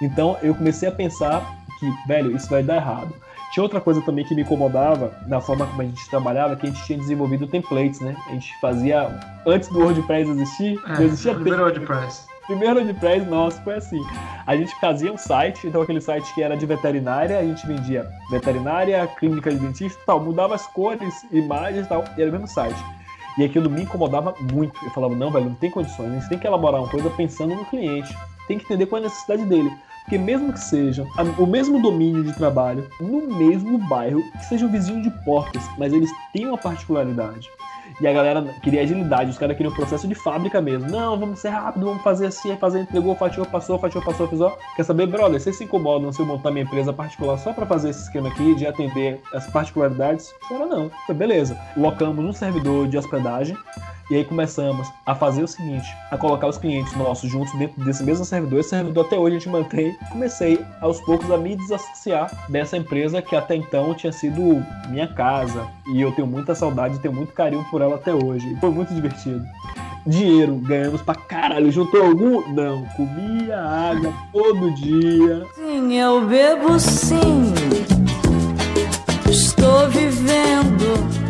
Então 0.00 0.38
eu 0.42 0.54
comecei 0.54 0.88
a 0.88 0.92
pensar 0.92 1.54
que, 1.78 1.88
velho, 2.06 2.34
isso 2.34 2.48
vai 2.48 2.62
dar 2.62 2.76
errado. 2.76 3.14
Tinha 3.52 3.62
outra 3.62 3.80
coisa 3.80 4.00
também 4.02 4.24
que 4.24 4.34
me 4.34 4.42
incomodava 4.42 5.12
na 5.26 5.40
forma 5.40 5.66
como 5.66 5.82
a 5.82 5.84
gente 5.84 6.08
trabalhava, 6.08 6.54
que 6.56 6.66
a 6.66 6.70
gente 6.70 6.84
tinha 6.84 6.98
desenvolvido 6.98 7.46
templates, 7.46 8.00
né? 8.00 8.16
A 8.28 8.32
gente 8.32 8.52
fazia, 8.60 9.08
antes 9.46 9.68
do 9.70 9.80
WordPress 9.80 10.30
existir, 10.30 10.78
é, 10.86 10.92
não 10.92 11.02
existia 11.02 11.34
primeiro 11.34 11.62
WordPress 11.62 12.30
primeiro 12.50 12.80
WordPress 12.80 13.26
nosso 13.26 13.62
foi 13.62 13.76
assim. 13.76 14.00
A 14.44 14.56
gente 14.56 14.74
fazia 14.80 15.12
um 15.12 15.16
site, 15.16 15.68
então 15.68 15.82
aquele 15.82 16.00
site 16.00 16.34
que 16.34 16.42
era 16.42 16.56
de 16.56 16.66
veterinária, 16.66 17.38
a 17.38 17.44
gente 17.44 17.64
vendia 17.64 18.10
veterinária, 18.28 19.06
clínica 19.06 19.50
de 19.50 19.58
dentista 19.58 20.00
tal, 20.04 20.18
mudava 20.18 20.56
as 20.56 20.66
cores, 20.66 21.14
imagens 21.30 21.86
e 21.86 21.88
tal, 21.88 22.04
e 22.16 22.20
era 22.20 22.28
o 22.28 22.32
mesmo 22.32 22.48
site. 22.48 22.82
E 23.38 23.44
aquilo 23.44 23.70
me 23.70 23.82
incomodava 23.82 24.34
muito. 24.52 24.84
Eu 24.84 24.90
falava, 24.90 25.14
não, 25.14 25.30
velho, 25.30 25.46
não 25.46 25.54
tem 25.54 25.70
condições, 25.70 26.10
a 26.10 26.14
gente 26.14 26.28
tem 26.28 26.38
que 26.38 26.46
elaborar 26.46 26.80
uma 26.80 26.90
coisa 26.90 27.08
pensando 27.10 27.54
no 27.54 27.64
cliente, 27.66 28.12
tem 28.48 28.58
que 28.58 28.64
entender 28.64 28.86
qual 28.86 29.00
é 29.00 29.04
a 29.04 29.08
necessidade 29.08 29.44
dele. 29.44 29.70
Porque 30.10 30.24
mesmo 30.24 30.52
que 30.52 30.58
seja 30.58 31.06
o 31.38 31.46
mesmo 31.46 31.80
domínio 31.80 32.24
de 32.24 32.32
trabalho, 32.32 32.90
no 33.00 33.28
mesmo 33.28 33.78
bairro, 33.78 34.20
que 34.32 34.44
sejam 34.46 34.68
vizinhos 34.68 35.04
de 35.04 35.10
portas, 35.24 35.62
mas 35.78 35.92
eles 35.92 36.10
têm 36.32 36.46
uma 36.46 36.58
particularidade. 36.58 37.48
E 38.00 38.08
a 38.08 38.12
galera 38.12 38.42
queria 38.60 38.82
agilidade, 38.82 39.30
os 39.30 39.38
caras 39.38 39.56
queriam 39.56 39.72
processo 39.72 40.08
de 40.08 40.16
fábrica 40.16 40.60
mesmo. 40.60 40.90
Não, 40.90 41.16
vamos 41.16 41.38
ser 41.38 41.50
rápido, 41.50 41.86
vamos 41.86 42.02
fazer 42.02 42.26
assim, 42.26 42.56
fazer, 42.56 42.80
entregou, 42.80 43.14
fatiou, 43.14 43.46
passou, 43.46 43.78
fatiou, 43.78 44.02
passou, 44.02 44.26
fiz, 44.26 44.40
ó. 44.40 44.58
Quer 44.74 44.82
saber, 44.82 45.06
brother, 45.06 45.40
vocês 45.40 45.54
se 45.54 45.62
incomodam 45.62 46.10
se 46.10 46.18
eu 46.18 46.26
montar 46.26 46.50
minha 46.50 46.64
empresa 46.64 46.92
particular 46.92 47.38
só 47.38 47.52
para 47.52 47.64
fazer 47.64 47.90
esse 47.90 48.02
esquema 48.02 48.30
aqui 48.30 48.56
de 48.56 48.66
atender 48.66 49.20
as 49.32 49.46
particularidades? 49.46 50.34
Cara, 50.48 50.66
não. 50.66 50.90
Foi 51.06 51.14
beleza. 51.14 51.56
Locamos 51.76 52.24
um 52.24 52.32
servidor 52.32 52.88
de 52.88 52.98
hospedagem 52.98 53.56
e 54.10 54.16
aí 54.16 54.24
começamos 54.24 54.88
a 55.06 55.14
fazer 55.14 55.44
o 55.44 55.46
seguinte, 55.46 55.88
a 56.10 56.18
colocar 56.18 56.48
os 56.48 56.58
clientes 56.58 56.94
nossos 56.96 57.30
juntos 57.30 57.56
dentro 57.56 57.82
desse 57.84 58.02
mesmo 58.02 58.24
servidor. 58.24 58.58
Esse 58.58 58.70
servidor 58.70 59.06
até 59.06 59.16
hoje 59.16 59.36
a 59.36 59.38
gente 59.38 59.48
mantém. 59.48 59.96
Comecei 60.10 60.60
aos 60.80 61.00
poucos 61.02 61.30
a 61.30 61.38
me 61.38 61.54
desassociar 61.54 62.28
dessa 62.48 62.76
empresa 62.76 63.22
que 63.22 63.36
até 63.36 63.54
então 63.54 63.94
tinha 63.94 64.12
sido 64.12 64.64
minha 64.88 65.06
casa. 65.06 65.64
E 65.94 66.00
eu 66.00 66.10
tenho 66.12 66.26
muita 66.26 66.54
saudade, 66.56 66.98
tenho 66.98 67.14
muito 67.14 67.32
carinho 67.32 67.64
por 67.70 67.80
ela 67.80 67.94
até 67.94 68.12
hoje. 68.12 68.56
Foi 68.60 68.70
muito 68.70 68.92
divertido. 68.92 69.44
Dinheiro, 70.04 70.56
ganhamos 70.56 71.02
pra 71.02 71.14
caralho. 71.14 71.70
Juntou 71.70 72.02
algum? 72.02 72.52
Não. 72.52 72.84
Comia 72.96 73.60
água 73.60 74.12
todo 74.32 74.74
dia. 74.74 75.46
Sim, 75.54 75.94
eu 75.94 76.26
bebo 76.26 76.80
sim. 76.80 77.52
Estou 79.28 79.88
vivendo 79.88 81.29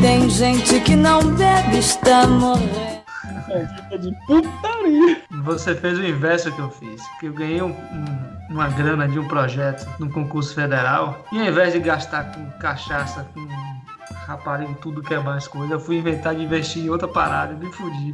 tem 0.00 0.28
gente 0.28 0.80
que 0.80 0.96
não 0.96 1.22
bebe, 1.34 1.78
está 1.78 2.26
morrendo. 2.26 2.96
É 3.90 3.96
de 3.96 4.12
putaria. 4.26 5.22
Você 5.44 5.74
fez 5.74 5.98
o 5.98 6.04
inverso 6.04 6.52
que 6.52 6.58
eu 6.58 6.70
fiz. 6.70 7.00
Que 7.20 7.26
eu 7.26 7.32
ganhei 7.32 7.62
um, 7.62 7.70
um, 7.70 8.50
uma 8.50 8.68
grana 8.68 9.08
de 9.08 9.18
um 9.18 9.26
projeto 9.26 9.88
num 9.98 10.10
concurso 10.10 10.54
federal. 10.54 11.24
E 11.32 11.38
ao 11.38 11.46
invés 11.46 11.72
de 11.72 11.78
gastar 11.78 12.32
com 12.32 12.50
cachaça, 12.58 13.26
com 13.32 13.46
rapariga, 14.26 14.74
tudo 14.80 15.02
que 15.02 15.14
é 15.14 15.20
mais 15.20 15.46
coisa, 15.46 15.74
eu 15.74 15.80
fui 15.80 15.98
inventar 15.98 16.34
de 16.34 16.42
investir 16.42 16.84
em 16.84 16.90
outra 16.90 17.06
parada 17.06 17.54
e 17.54 17.56
me 17.56 17.72
fudi. 17.72 18.12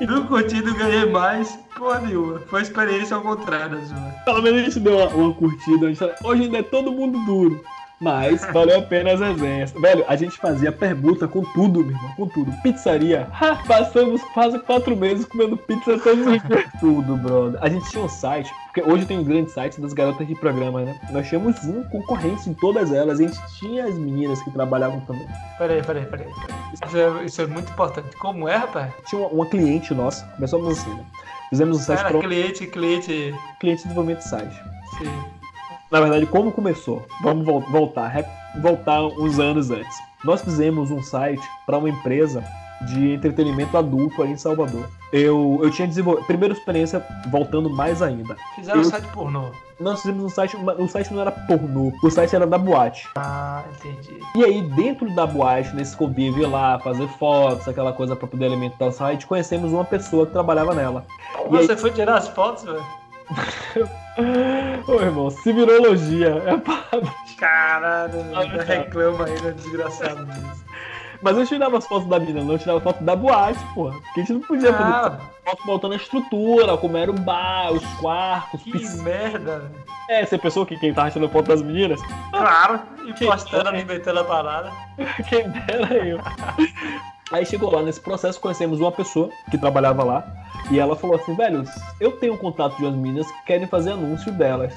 no 0.06 0.26
curtido 0.26 0.74
ganhei 0.74 1.08
mais, 1.10 1.56
porra 1.78 2.00
nenhuma. 2.00 2.40
Foi 2.40 2.62
experiência 2.62 3.16
ao 3.16 3.22
contrário, 3.22 3.80
Zuma. 3.86 4.12
Pelo 4.24 4.42
menos 4.42 4.60
a 4.60 4.64
gente 4.64 4.80
deu 4.80 4.98
uma, 4.98 5.06
uma 5.08 5.34
curtida. 5.34 5.86
Hoje 6.24 6.42
ainda 6.42 6.58
é 6.58 6.62
todo 6.62 6.92
mundo 6.92 7.24
duro. 7.24 7.64
Mas 8.00 8.44
valeu 8.52 8.80
a 8.80 8.82
pena 8.82 9.12
as 9.12 9.20
resenhas. 9.20 9.70
Velho, 9.72 10.04
a 10.08 10.16
gente 10.16 10.36
fazia 10.36 10.72
permuta 10.72 11.28
com 11.28 11.42
tudo, 11.52 11.80
meu 11.80 11.94
irmão, 11.94 12.12
com 12.16 12.28
tudo. 12.28 12.52
Pizzaria. 12.62 13.28
Ha, 13.40 13.56
passamos 13.66 14.22
quase 14.34 14.58
quatro 14.58 14.96
meses 14.96 15.24
comendo 15.26 15.56
pizza 15.56 15.98
todos 15.98 16.26
os 16.26 16.42
dias. 16.42 16.64
tudo, 16.80 17.16
brother. 17.16 17.58
A 17.62 17.68
gente 17.68 17.88
tinha 17.88 18.02
um 18.02 18.08
site, 18.08 18.52
porque 18.64 18.82
hoje 18.82 19.06
tem 19.06 19.18
um 19.18 19.24
grande 19.24 19.50
site 19.50 19.80
das 19.80 19.92
garotas 19.92 20.26
de 20.26 20.34
programa, 20.34 20.82
né? 20.82 21.00
Nós 21.10 21.28
tínhamos 21.28 21.62
um 21.64 21.84
concorrência 21.84 22.50
em 22.50 22.54
todas 22.54 22.92
elas. 22.92 23.20
A 23.20 23.22
gente 23.22 23.38
tinha 23.58 23.84
as 23.84 23.94
meninas 23.94 24.42
que 24.42 24.50
trabalhavam 24.50 25.00
também. 25.00 25.26
Peraí, 25.56 25.82
peraí, 25.82 26.04
peraí. 26.06 26.26
peraí. 26.26 26.60
Isso, 26.74 26.98
é, 26.98 27.24
isso 27.24 27.42
é 27.42 27.46
muito 27.46 27.70
importante. 27.70 28.16
Como 28.16 28.48
é, 28.48 28.56
rapaz? 28.56 28.92
Tinha 29.06 29.22
uma, 29.22 29.30
uma 29.30 29.46
cliente 29.46 29.94
nossa, 29.94 30.26
começamos 30.34 30.78
assim, 30.78 30.90
né? 30.90 31.04
Fizemos 31.48 31.78
um 31.78 31.80
site. 31.80 32.00
Era 32.00 32.08
pro... 32.10 32.20
cliente, 32.20 32.66
cliente. 32.66 33.34
Cliente 33.60 33.82
de 33.82 33.88
desenvolvimento 33.88 34.18
de 34.18 34.28
site. 34.28 34.62
Sim 34.98 35.43
na 35.90 36.00
verdade, 36.00 36.26
como 36.26 36.52
começou? 36.52 37.06
Vamos 37.22 37.44
voltar, 37.44 38.24
voltar 38.60 39.04
uns 39.04 39.38
anos 39.38 39.70
antes. 39.70 39.96
Nós 40.24 40.42
fizemos 40.42 40.90
um 40.90 41.02
site 41.02 41.46
para 41.66 41.78
uma 41.78 41.88
empresa 41.88 42.42
de 42.86 43.14
entretenimento 43.14 43.76
adulto 43.76 44.22
aí 44.22 44.32
em 44.32 44.36
Salvador. 44.36 44.88
Eu, 45.12 45.60
eu 45.62 45.70
tinha 45.70 45.86
desenvolvido. 45.86 46.26
Primeira 46.26 46.54
experiência, 46.54 47.04
voltando 47.30 47.70
mais 47.70 48.02
ainda. 48.02 48.36
Fizeram 48.56 48.80
eu, 48.80 48.86
um 48.86 48.90
site 48.90 49.06
pornô. 49.08 49.50
Nós 49.78 50.00
fizemos 50.00 50.24
um 50.24 50.28
site. 50.28 50.56
O 50.56 50.88
site 50.88 51.12
não 51.12 51.20
era 51.20 51.30
pornô, 51.30 51.92
o 52.02 52.10
site 52.10 52.34
era 52.34 52.46
da 52.46 52.58
boate. 52.58 53.08
Ah, 53.16 53.62
entendi. 53.76 54.18
E 54.34 54.44
aí, 54.44 54.62
dentro 54.62 55.14
da 55.14 55.26
boate, 55.26 55.74
nesse 55.74 55.96
convívio 55.96 56.48
lá, 56.50 56.78
fazer 56.80 57.06
fotos, 57.18 57.68
aquela 57.68 57.92
coisa 57.92 58.16
para 58.16 58.26
poder 58.26 58.46
alimentar 58.46 58.86
o 58.86 58.92
site, 58.92 59.26
conhecemos 59.26 59.72
uma 59.72 59.84
pessoa 59.84 60.26
que 60.26 60.32
trabalhava 60.32 60.74
nela. 60.74 61.06
Você 61.48 61.72
aí... 61.72 61.78
foi 61.78 61.90
tirar 61.90 62.16
as 62.16 62.28
fotos, 62.28 62.64
velho? 62.64 62.84
Ô 64.86 65.00
irmão, 65.00 65.30
civirologia 65.30 66.42
é 66.46 66.50
a 66.50 66.58
palavra. 66.58 67.12
Caralho, 67.38 68.20
ainda 68.36 68.62
reclama 68.62 69.24
ainda, 69.26 69.52
desgraçado 69.52 70.24
disso. 70.26 70.64
Mas 71.22 71.38
eu 71.38 71.46
tirava 71.46 71.78
as 71.78 71.86
fotos 71.86 72.06
da 72.08 72.20
mina, 72.20 72.42
não 72.44 72.52
eu 72.52 72.58
tirava 72.58 72.80
foto 72.80 73.02
da 73.02 73.16
boate, 73.16 73.58
porra. 73.74 73.94
Porque 73.94 74.20
a 74.20 74.24
gente 74.24 74.32
não 74.34 74.40
podia 74.42 74.72
fazer 74.74 74.92
Ah, 74.92 75.18
foto 75.44 75.66
montando 75.66 75.94
a 75.94 75.96
estrutura, 75.96 76.76
como 76.76 76.96
era 76.98 77.10
o 77.10 77.14
bar, 77.14 77.72
os 77.72 77.84
quartos, 77.94 78.62
que 78.62 78.72
piscina. 78.72 79.02
merda, 79.04 79.58
velho. 79.60 79.84
É, 80.10 80.26
você 80.26 80.36
pensou 80.36 80.66
que 80.66 80.76
quem 80.76 80.92
tava 80.92 81.10
tirando 81.10 81.30
foto 81.30 81.46
das 81.48 81.62
meninas? 81.62 81.98
Claro, 82.30 82.78
Que 83.16 83.24
postando, 83.24 83.64
merda. 83.64 83.70
alimentando 83.70 84.20
a 84.20 84.24
parada. 84.24 84.70
Quem 85.30 85.48
dera 85.48 85.94
eu. 85.94 86.18
Aí 87.32 87.44
chegou 87.46 87.70
lá 87.72 87.82
nesse 87.82 88.00
processo, 88.00 88.40
conhecemos 88.40 88.80
uma 88.80 88.92
pessoa 88.92 89.30
que 89.50 89.56
trabalhava 89.56 90.04
lá. 90.04 90.26
E 90.70 90.78
ela 90.78 90.94
falou 90.94 91.16
assim, 91.16 91.34
velho, 91.34 91.64
eu 92.00 92.12
tenho 92.12 92.36
contato 92.38 92.76
de 92.76 92.84
umas 92.84 92.94
meninas 92.94 93.30
que 93.30 93.44
querem 93.44 93.66
fazer 93.66 93.92
anúncio 93.92 94.30
delas. 94.32 94.74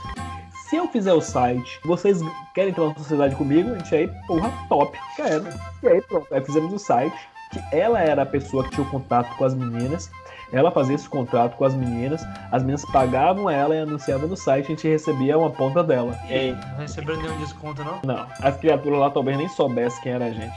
Se 0.70 0.76
eu 0.76 0.88
fizer 0.88 1.14
o 1.14 1.22
site, 1.22 1.80
vocês 1.86 2.20
querem 2.54 2.72
entrar 2.72 2.88
na 2.88 2.96
sociedade 2.96 3.36
comigo? 3.36 3.72
A 3.72 3.78
gente 3.78 3.96
aí, 3.96 4.12
porra, 4.28 4.52
top, 4.68 4.98
quero. 5.16 5.46
E 5.82 5.88
aí 5.88 6.02
pronto, 6.02 6.28
aí 6.34 6.42
fizemos 6.42 6.74
o 6.74 6.80
site, 6.80 7.16
que 7.52 7.62
ela 7.72 8.00
era 8.00 8.24
a 8.24 8.26
pessoa 8.26 8.64
que 8.66 8.72
tinha 8.72 8.86
o 8.86 8.90
contato 8.90 9.34
com 9.38 9.46
as 9.46 9.54
meninas. 9.54 10.12
Ela 10.52 10.72
fazia 10.72 10.96
esse 10.96 11.08
contrato 11.08 11.56
com 11.58 11.66
as 11.66 11.74
meninas, 11.74 12.26
as 12.52 12.64
meninas 12.64 12.86
pagavam 12.86 13.50
ela 13.50 13.76
e 13.76 13.80
anunciavam 13.80 14.28
no 14.28 14.36
site, 14.36 14.66
a 14.66 14.70
gente 14.70 14.88
recebia 14.88 15.38
uma 15.38 15.50
ponta 15.50 15.84
dela. 15.84 16.18
E 16.30 16.34
aí, 16.34 16.52
não 16.72 16.80
recebeu 16.80 17.18
nenhum 17.18 17.38
desconto, 17.38 17.84
não? 17.84 18.00
Não, 18.04 18.26
as 18.42 18.56
criaturas 18.58 19.00
lá 19.00 19.10
talvez 19.10 19.38
nem 19.38 19.50
soubessem 19.50 20.02
quem 20.02 20.14
era 20.14 20.26
a 20.26 20.32
gente. 20.32 20.56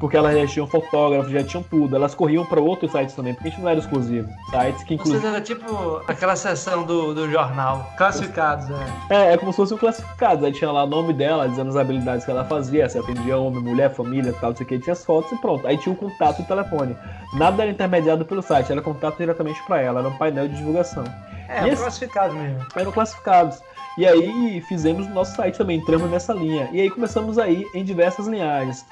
Porque 0.00 0.16
elas 0.16 0.36
já 0.38 0.46
tinham 0.46 0.66
fotógrafo, 0.66 1.30
já 1.30 1.42
tinham 1.42 1.62
tudo. 1.62 1.94
Elas 1.96 2.14
corriam 2.14 2.44
para 2.44 2.60
outros 2.60 2.90
sites 2.92 3.14
também, 3.14 3.32
porque 3.32 3.48
a 3.48 3.50
gente 3.52 3.60
não 3.62 3.68
era 3.70 3.78
exclusivo. 3.78 4.28
Sites 4.50 4.82
que 4.82 4.96
Vocês 4.96 5.00
inclusive. 5.00 5.26
era 5.26 5.40
tipo 5.40 6.02
aquela 6.08 6.36
seção 6.36 6.82
do, 6.82 7.14
do 7.14 7.30
jornal, 7.30 7.90
classificados, 7.96 8.66
é. 9.08 9.14
É, 9.30 9.32
é 9.32 9.36
como 9.38 9.52
se 9.52 9.56
fossem 9.56 9.78
classificados. 9.78 10.44
Aí 10.44 10.52
tinha 10.52 10.70
lá 10.70 10.84
o 10.84 10.86
nome 10.86 11.12
dela, 11.12 11.48
dizendo 11.48 11.70
as 11.70 11.76
habilidades 11.76 12.24
que 12.24 12.30
ela 12.30 12.44
fazia, 12.44 12.88
se 12.88 12.98
atendia 12.98 13.36
homem, 13.38 13.62
mulher, 13.62 13.94
família, 13.94 14.34
tal, 14.40 14.50
não 14.50 14.56
sei 14.56 14.66
o 14.66 14.68
que. 14.68 14.78
Tinha 14.80 14.92
as 14.92 15.04
fotos 15.04 15.30
e 15.32 15.36
pronto. 15.36 15.66
Aí 15.66 15.78
tinha 15.78 15.92
o 15.92 15.96
contato 15.96 16.40
e 16.40 16.42
o 16.42 16.46
telefone. 16.46 16.96
Nada 17.34 17.62
era 17.62 17.70
intermediado 17.70 18.24
pelo 18.26 18.42
site, 18.42 18.72
era 18.72 18.82
contato 18.82 19.16
diretamente 19.16 19.62
para 19.66 19.80
ela, 19.80 20.00
era 20.00 20.08
um 20.08 20.16
painel 20.18 20.48
de 20.48 20.56
divulgação. 20.56 21.04
É, 21.48 21.68
esse- 21.68 21.82
classificados 21.82 22.36
mesmo. 22.36 22.58
eram 22.74 22.90
classificados. 22.92 23.60
E 23.96 24.04
aí 24.04 24.60
fizemos 24.62 25.06
o 25.06 25.10
nosso 25.10 25.36
site 25.36 25.56
também, 25.56 25.78
entramos 25.78 26.10
nessa 26.10 26.32
linha. 26.34 26.68
E 26.72 26.80
aí 26.80 26.90
começamos 26.90 27.38
a 27.38 27.48
ir 27.48 27.64
em 27.74 27.84
diversas 27.84 28.26
linhagens. 28.26 28.84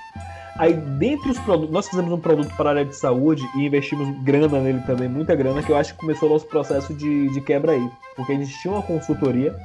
Aí, 0.58 0.74
dentre 0.74 1.30
os 1.30 1.38
produtos, 1.38 1.72
nós 1.72 1.88
fizemos 1.88 2.12
um 2.12 2.20
produto 2.20 2.54
para 2.56 2.70
a 2.70 2.72
área 2.72 2.84
de 2.84 2.94
saúde 2.94 3.42
e 3.56 3.66
investimos 3.66 4.08
grana 4.22 4.60
nele 4.60 4.80
também, 4.80 5.08
muita 5.08 5.34
grana, 5.34 5.62
que 5.62 5.72
eu 5.72 5.76
acho 5.76 5.94
que 5.94 6.00
começou 6.00 6.28
o 6.28 6.32
nosso 6.32 6.46
processo 6.46 6.92
de, 6.92 7.30
de 7.30 7.40
quebra 7.40 7.72
aí. 7.72 7.90
Porque 8.14 8.32
a 8.32 8.34
gente 8.34 8.58
tinha 8.60 8.74
uma 8.74 8.82
consultoria 8.82 9.56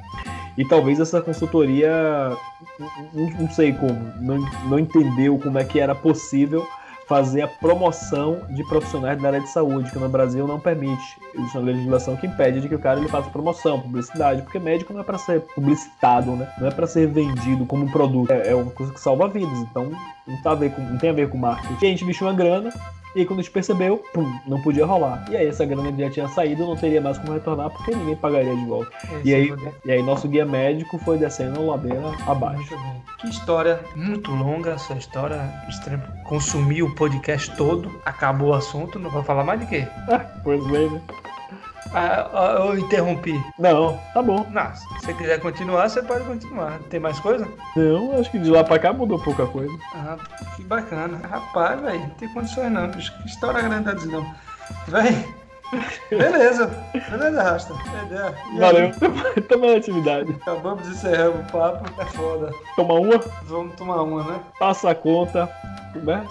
e 0.58 0.66
talvez 0.66 1.00
essa 1.00 1.22
consultoria, 1.22 1.92
não, 3.14 3.30
não 3.32 3.50
sei 3.50 3.74
como, 3.74 4.00
não, 4.22 4.38
não 4.70 4.80
entendeu 4.80 5.38
como 5.38 5.60
é 5.60 5.64
que 5.64 5.80
era 5.80 5.94
possível 5.94 6.66
fazer 7.08 7.42
a 7.42 7.48
promoção 7.48 8.42
de 8.50 8.64
profissionais 8.66 9.20
da 9.22 9.30
área 9.30 9.40
de 9.40 9.50
saúde, 9.50 9.90
que 9.90 9.98
no 9.98 10.10
Brasil 10.10 10.46
não 10.46 10.60
permite. 10.60 11.18
Existe 11.34 11.58
uma 11.58 11.66
legislação 11.66 12.18
que 12.18 12.28
impede 12.28 12.60
de 12.60 12.68
que 12.68 12.76
o 12.76 12.80
cara 12.80 13.00
ele 13.00 13.08
faça 13.08 13.30
promoção, 13.30 13.80
publicidade, 13.80 14.42
porque 14.42 14.60
médico 14.60 14.94
não 14.94 15.00
é 15.00 15.04
para 15.04 15.18
ser 15.18 15.42
publicitado, 15.56 16.32
né? 16.32 16.52
Não 16.60 16.68
é 16.68 16.72
para 16.72 16.86
ser 16.86 17.08
vendido 17.08 17.66
como 17.66 17.86
um 17.86 17.92
produto. 17.92 18.32
É, 18.32 18.50
é 18.50 18.56
uma 18.56 18.72
coisa 18.72 18.92
que 18.92 19.00
salva 19.00 19.28
vidas, 19.30 19.58
então 19.60 19.90
não, 20.28 20.42
tá 20.42 20.52
a 20.52 20.56
ver 20.56 20.72
com, 20.72 20.82
não 20.82 20.98
tem 20.98 21.10
a 21.10 21.14
ver 21.14 21.30
com 21.30 21.38
marketing. 21.38 21.74
E 21.82 21.86
a 21.86 21.90
gente 21.90 22.04
investiu 22.04 22.28
uma 22.28 22.34
grana, 22.34 22.74
e 23.16 23.20
aí 23.22 23.26
quando 23.26 23.40
a 23.40 23.42
gente 23.44 23.52
percebeu, 23.52 24.04
pum, 24.14 24.32
não 24.48 24.62
podia 24.62 24.86
rolar. 24.86 25.26
E 25.30 25.36
aí 25.38 25.48
essa 25.48 25.66
grana 25.66 25.92
já 25.98 26.10
tinha 26.10 26.28
saído, 26.30 26.66
não 26.66 26.76
teria 26.76 27.02
mais 27.02 27.18
como 27.18 27.34
retornar, 27.34 27.70
porque 27.70 27.96
ninguém 27.96 28.16
pagaria 28.16 28.56
de 28.56 28.66
volta. 28.66 28.92
Esse 29.06 29.28
E 29.30 29.34
aí, 29.34 29.50
modelo. 29.50 29.76
e 29.86 29.92
aí 29.92 30.04
nosso 30.04 30.28
guia 30.28 30.46
médico 30.46 30.98
foi 31.00 31.18
descendo 31.18 31.60
a 31.60 31.64
ladeira 31.76 32.02
abaixo. 32.28 32.76
Que 33.20 33.28
história 33.30 33.80
muito 33.96 34.30
longa 34.32 34.72
essa 34.72 34.94
história. 34.94 35.40
Extremo. 35.68 36.04
Consumiu 36.26 36.86
o 36.88 36.96
podcast 36.96 37.56
todo, 37.56 37.92
acabou 38.06 38.50
o 38.50 38.54
assunto, 38.54 39.00
não 39.00 39.10
vou 39.10 39.24
falar 39.24 39.44
mais 39.44 39.60
de 39.60 39.66
quê? 39.66 39.88
Pois 40.44 40.66
bem, 40.68 40.90
né? 40.90 41.02
Ah, 41.94 42.30
ah, 42.34 42.56
eu 42.66 42.78
interrompi. 42.78 43.34
Não, 43.58 44.00
tá 44.14 44.22
bom. 44.22 44.46
Não, 44.52 44.76
se 44.76 44.86
você 45.00 45.14
quiser 45.14 45.40
continuar, 45.40 45.90
você 45.90 46.02
pode 46.02 46.24
continuar. 46.26 46.80
Tem 46.90 47.00
mais 47.00 47.20
coisa? 47.20 47.48
Não, 47.76 48.20
acho 48.20 48.30
que 48.32 48.40
de 48.40 48.50
lá 48.50 48.64
pra 48.64 48.80
cá 48.80 48.92
mudou 48.94 49.20
pouca 49.20 49.46
coisa. 49.46 49.74
Ah, 49.96 50.18
que 50.56 50.64
bacana. 50.64 51.20
Rapaz, 51.28 51.80
velho, 51.82 52.00
não 52.00 52.10
tem 52.12 52.30
condições 52.30 52.72
não, 52.72 52.88
bicho. 52.90 53.14
Que 53.22 53.28
história 53.30 53.62
grande 53.62 54.08
não. 54.08 54.26
Véi, 54.88 55.26
beleza. 56.10 56.68
Beleza, 57.10 57.44
Rasta. 57.44 57.74
Valeu. 58.58 58.92
Tamo 59.48 59.68
na 59.68 59.78
atividade. 59.78 60.32
Acabamos 60.42 60.84
de 60.84 60.90
encerrar 60.94 61.30
o 61.30 61.44
papo. 61.46 62.02
É 62.02 62.06
foda. 62.06 62.52
Toma 62.76 62.94
uma, 62.96 63.20
Vamos 63.44 63.76
tomar 63.76 64.02
uma, 64.04 64.24
né? 64.24 64.40
passa 64.60 64.92
a 64.92 64.96
conta, 64.96 65.50
né? 65.96 66.26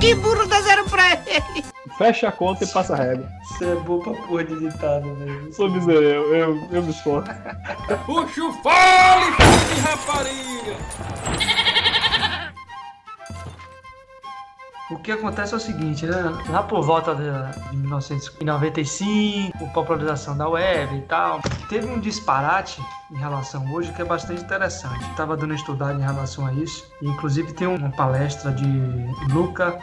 Que 0.00 0.14
burro 0.14 0.46
dá 0.46 0.60
zero 0.62 0.84
pra 0.88 1.12
ele! 1.26 1.64
Fecha 2.00 2.28
a 2.28 2.32
conta 2.32 2.64
e 2.64 2.66
passa 2.66 2.94
a 2.94 2.96
régua. 2.96 3.28
Você 3.42 3.66
é 3.66 3.74
bom 3.74 4.00
pra 4.00 4.14
porra 4.14 4.42
de 4.44 4.58
ditado, 4.58 5.14
velho. 5.16 5.52
Sou 5.52 5.70
miserável, 5.70 6.34
eu, 6.34 6.34
eu, 6.34 6.68
eu 6.72 6.82
me 6.82 6.90
esforço. 6.90 7.30
Puxa 8.06 8.42
o 8.42 8.52
fole, 8.54 9.30
rapariga! 9.82 11.59
O 14.90 14.98
que 14.98 15.12
acontece 15.12 15.54
é 15.54 15.56
o 15.56 15.60
seguinte, 15.60 16.04
né? 16.04 16.16
Lá 16.48 16.64
por 16.64 16.82
volta 16.82 17.14
de, 17.14 17.22
de 17.70 17.76
1995, 17.76 19.68
popularização 19.72 20.36
da 20.36 20.48
web 20.48 20.96
e 20.96 21.02
tal, 21.02 21.40
teve 21.68 21.86
um 21.86 22.00
disparate 22.00 22.82
em 23.12 23.16
relação 23.16 23.72
hoje 23.72 23.92
que 23.92 24.02
é 24.02 24.04
bastante 24.04 24.42
interessante. 24.42 25.08
Estava 25.10 25.36
dando 25.36 25.50
uma 25.50 25.56
estudada 25.56 25.94
em 25.94 26.02
relação 26.02 26.44
a 26.44 26.52
isso. 26.52 26.84
Inclusive 27.00 27.52
tem 27.52 27.68
uma 27.68 27.90
palestra 27.90 28.50
de 28.50 28.66
Luca 29.32 29.78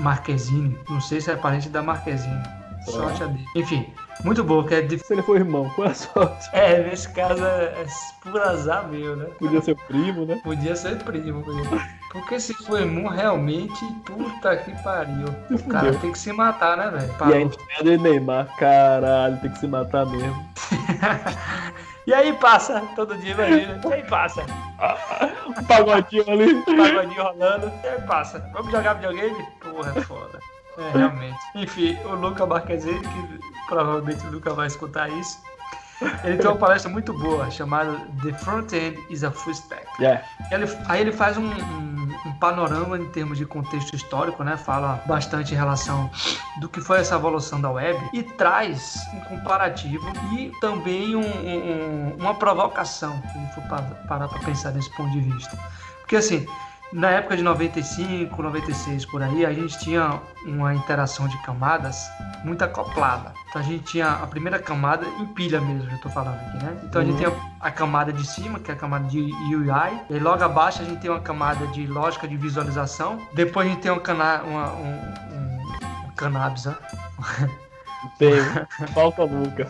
Marquezine. 0.00 0.76
Não 0.88 1.00
sei 1.00 1.20
se 1.20 1.30
é 1.30 1.36
parente 1.36 1.68
da 1.68 1.80
Marquezine. 1.80 2.42
Sorte 2.84 3.22
a 3.22 3.26
dele. 3.26 3.46
Enfim, 3.54 3.86
muito 4.24 4.42
boa, 4.42 4.66
que 4.66 4.74
é 4.74 4.80
de... 4.80 4.98
Se 4.98 5.12
ele 5.12 5.22
for 5.22 5.36
irmão, 5.36 5.70
qual 5.76 5.86
é 5.86 5.90
a 5.92 5.94
sorte? 5.94 6.48
É, 6.52 6.82
nesse 6.82 7.08
caso 7.10 7.44
é, 7.44 7.64
é 7.64 7.86
por 8.20 8.40
azar 8.40 8.88
meu, 8.88 9.14
né? 9.14 9.26
Podia 9.38 9.60
ser 9.62 9.76
primo, 9.86 10.24
né? 10.24 10.40
Podia 10.42 10.74
ser 10.74 10.98
primo, 11.04 11.44
podia. 11.44 11.62
Porque 12.12 12.38
se 12.38 12.52
for 12.52 12.78
irmão, 12.80 13.10
realmente, 13.10 13.84
puta 14.04 14.54
que 14.58 14.70
pariu. 14.82 15.28
O 15.50 15.68
cara 15.68 15.94
tem 15.94 16.12
que 16.12 16.18
se 16.18 16.30
matar, 16.32 16.76
né, 16.76 16.88
velho? 16.90 17.14
E 17.30 17.34
aí, 17.34 17.50
de 17.82 17.96
Neymar, 17.98 18.46
caralho, 18.58 19.38
tem 19.40 19.50
que 19.50 19.58
se 19.58 19.66
matar 19.66 20.04
mesmo. 20.06 20.48
E 22.04 22.12
aí 22.12 22.32
passa, 22.32 22.82
todo 22.96 23.16
dia, 23.18 23.30
imagina. 23.30 23.80
E 23.88 23.92
aí 23.92 24.02
passa. 24.02 24.42
Um 25.46 25.62
pagodinho 25.64 26.28
ali. 26.28 26.60
Pagodinho 26.64 27.22
rolando. 27.22 27.72
E 27.84 27.86
aí 27.86 28.00
passa. 28.02 28.40
Vamos 28.52 28.72
jogar 28.72 28.94
videogame? 28.94 29.46
Porra, 29.60 29.92
é 29.96 30.00
foda. 30.00 30.38
É, 30.78 30.98
realmente. 30.98 31.38
Enfim, 31.54 31.96
o 32.04 32.14
Luca 32.16 32.44
Marquezine, 32.44 32.98
que 32.98 33.40
provavelmente 33.68 34.26
nunca 34.26 34.52
vai 34.52 34.66
escutar 34.66 35.08
isso, 35.10 35.38
ele 36.24 36.38
tem 36.38 36.48
uma 36.50 36.56
palestra 36.56 36.90
muito 36.90 37.12
boa 37.16 37.48
chamada 37.52 37.96
The 38.24 38.32
Front 38.38 38.72
End 38.72 38.98
is 39.08 39.22
a 39.22 39.30
Full 39.30 39.52
Stack. 39.52 39.86
É, 40.02 40.24
Ele- 40.50 40.66
aí 40.88 41.02
ele 41.02 41.12
faz 41.12 41.36
um, 41.36 41.44
um- 41.44 42.01
um 42.26 42.32
panorama 42.32 42.98
em 42.98 43.06
termos 43.10 43.38
de 43.38 43.46
contexto 43.46 43.94
histórico, 43.94 44.42
né? 44.44 44.56
Fala 44.56 45.02
bastante 45.06 45.52
em 45.54 45.56
relação 45.56 46.10
do 46.60 46.68
que 46.68 46.80
foi 46.80 46.98
essa 47.00 47.14
evolução 47.14 47.60
da 47.60 47.70
web 47.70 47.98
e 48.12 48.22
traz 48.22 48.96
um 49.14 49.20
comparativo 49.20 50.10
e 50.32 50.52
também 50.60 51.14
um- 51.16 51.20
um- 51.20 52.12
um- 52.12 52.16
uma 52.18 52.34
provocação, 52.34 53.20
se 53.32 53.54
for 53.54 53.62
pa- 53.68 53.82
parar 54.08 54.28
para 54.28 54.38
pensar 54.40 54.70
nesse 54.72 54.90
ponto 54.96 55.10
de 55.12 55.20
vista. 55.20 55.56
Porque 56.00 56.16
assim, 56.16 56.46
na 56.92 57.10
época 57.10 57.36
de 57.36 57.42
95, 57.42 58.42
96 58.42 59.06
por 59.06 59.22
aí, 59.22 59.46
a 59.46 59.52
gente 59.52 59.78
tinha 59.78 60.20
uma 60.44 60.74
interação 60.74 61.26
de 61.26 61.36
camadas 61.42 62.06
muito 62.44 62.62
acoplada. 62.62 63.32
Então 63.48 63.62
a 63.62 63.64
gente 63.64 63.84
tinha 63.84 64.08
a 64.08 64.26
primeira 64.26 64.58
camada 64.58 65.06
em 65.18 65.26
pilha 65.26 65.60
mesmo, 65.60 65.90
eu 65.90 65.98
tô 65.98 66.10
falando 66.10 66.34
aqui, 66.34 66.64
né? 66.64 66.76
Então 66.84 67.00
a 67.00 67.04
gente 67.04 67.16
tem 67.16 67.26
a, 67.26 67.32
a 67.60 67.70
camada 67.70 68.12
de 68.12 68.26
cima, 68.26 68.58
que 68.58 68.70
é 68.70 68.74
a 68.74 68.76
camada 68.76 69.08
de 69.08 69.20
UI, 69.20 70.00
e 70.10 70.18
logo 70.18 70.42
abaixo 70.44 70.82
a 70.82 70.84
gente 70.84 71.00
tem 71.00 71.10
uma 71.10 71.20
camada 71.20 71.66
de 71.68 71.86
lógica 71.86 72.28
de 72.28 72.36
visualização. 72.36 73.20
Depois 73.32 73.66
a 73.66 73.70
gente 73.70 73.80
tem 73.80 73.90
uma 73.90 74.00
cana 74.00 74.42
uma, 74.42 74.72
um, 74.72 74.94
um, 75.34 76.06
um 76.06 76.10
cannabis, 76.14 76.66
né? 76.66 76.76
tem. 78.18 78.32
Falta 78.88 79.26
nunca. 79.26 79.66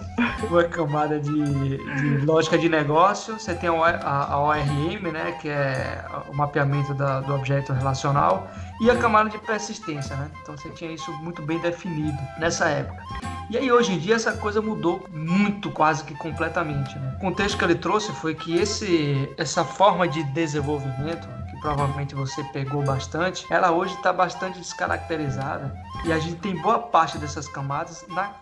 uma 0.50 0.64
camada 0.64 1.20
de, 1.20 1.76
de 1.76 2.24
lógica 2.26 2.58
de 2.58 2.68
negócio, 2.68 3.38
você 3.38 3.54
tem 3.54 3.68
a, 3.68 3.72
a- 3.72 4.32
a 4.32 4.38
ORM, 4.40 5.10
né, 5.12 5.32
que 5.40 5.48
é 5.48 6.04
o 6.28 6.34
mapeamento 6.34 6.92
da- 6.94 7.20
do 7.20 7.34
objeto 7.34 7.72
relacional, 7.72 8.50
e 8.80 8.90
a 8.90 8.96
camada 8.96 9.30
de 9.30 9.38
persistência, 9.38 10.16
né? 10.16 10.28
Então 10.42 10.56
você 10.56 10.68
tinha 10.70 10.90
isso 10.90 11.12
muito 11.22 11.42
bem 11.42 11.58
definido 11.60 12.18
nessa 12.38 12.68
época. 12.68 13.02
E 13.50 13.56
aí 13.56 13.70
hoje 13.70 13.92
em 13.92 13.98
dia 13.98 14.14
essa 14.16 14.32
coisa 14.32 14.60
mudou 14.62 15.06
muito, 15.12 15.70
quase 15.70 16.02
que 16.04 16.14
completamente. 16.14 16.98
Né? 16.98 17.14
O 17.16 17.20
contexto 17.20 17.56
que 17.58 17.64
ele 17.64 17.74
trouxe 17.74 18.10
foi 18.12 18.34
que 18.34 18.56
esse, 18.58 19.28
essa 19.36 19.62
forma 19.64 20.08
de 20.08 20.22
desenvolvimento, 20.32 21.28
provavelmente 21.62 22.14
você 22.14 22.42
pegou 22.44 22.82
bastante, 22.84 23.46
ela 23.50 23.70
hoje 23.70 23.94
está 23.94 24.12
bastante 24.12 24.58
descaracterizada 24.58 25.74
e 26.04 26.12
a 26.12 26.18
gente 26.18 26.36
tem 26.36 26.60
boa 26.60 26.78
parte 26.80 27.16
dessas 27.18 27.48
camadas 27.48 28.04
na 28.08 28.32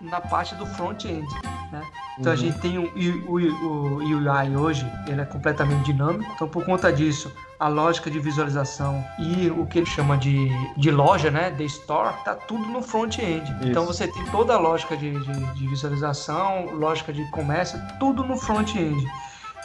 na 0.00 0.20
parte 0.20 0.56
do 0.56 0.66
front-end, 0.66 1.28
né? 1.70 1.80
Então 2.18 2.32
Uhum. 2.32 2.32
a 2.32 2.36
gente 2.36 2.58
tem 2.58 2.76
o, 2.76 2.82
o, 2.82 3.38
o, 3.38 3.68
o 3.68 3.96
UI 3.98 4.56
hoje, 4.56 4.84
ele 5.06 5.20
é 5.20 5.24
completamente 5.24 5.84
dinâmico. 5.84 6.28
Então 6.34 6.48
por 6.48 6.64
conta 6.64 6.92
disso, 6.92 7.32
a 7.58 7.68
lógica 7.68 8.10
de 8.10 8.18
visualização 8.18 9.04
e 9.16 9.48
o 9.48 9.64
que 9.64 9.78
ele 9.78 9.86
chama 9.86 10.18
de, 10.18 10.48
de 10.76 10.90
loja, 10.90 11.30
né, 11.30 11.52
de 11.52 11.64
store, 11.66 12.16
tá 12.24 12.34
tudo 12.34 12.66
no 12.66 12.82
front-end. 12.82 13.48
Então 13.62 13.86
você 13.86 14.08
tem 14.08 14.24
toda 14.26 14.54
a 14.54 14.58
lógica 14.58 14.96
de, 14.96 15.12
de, 15.12 15.54
de 15.54 15.68
visualização, 15.68 16.66
lógica 16.72 17.12
de 17.12 17.24
comércio, 17.30 17.80
tudo 18.00 18.24
no 18.24 18.36
front-end. 18.36 19.06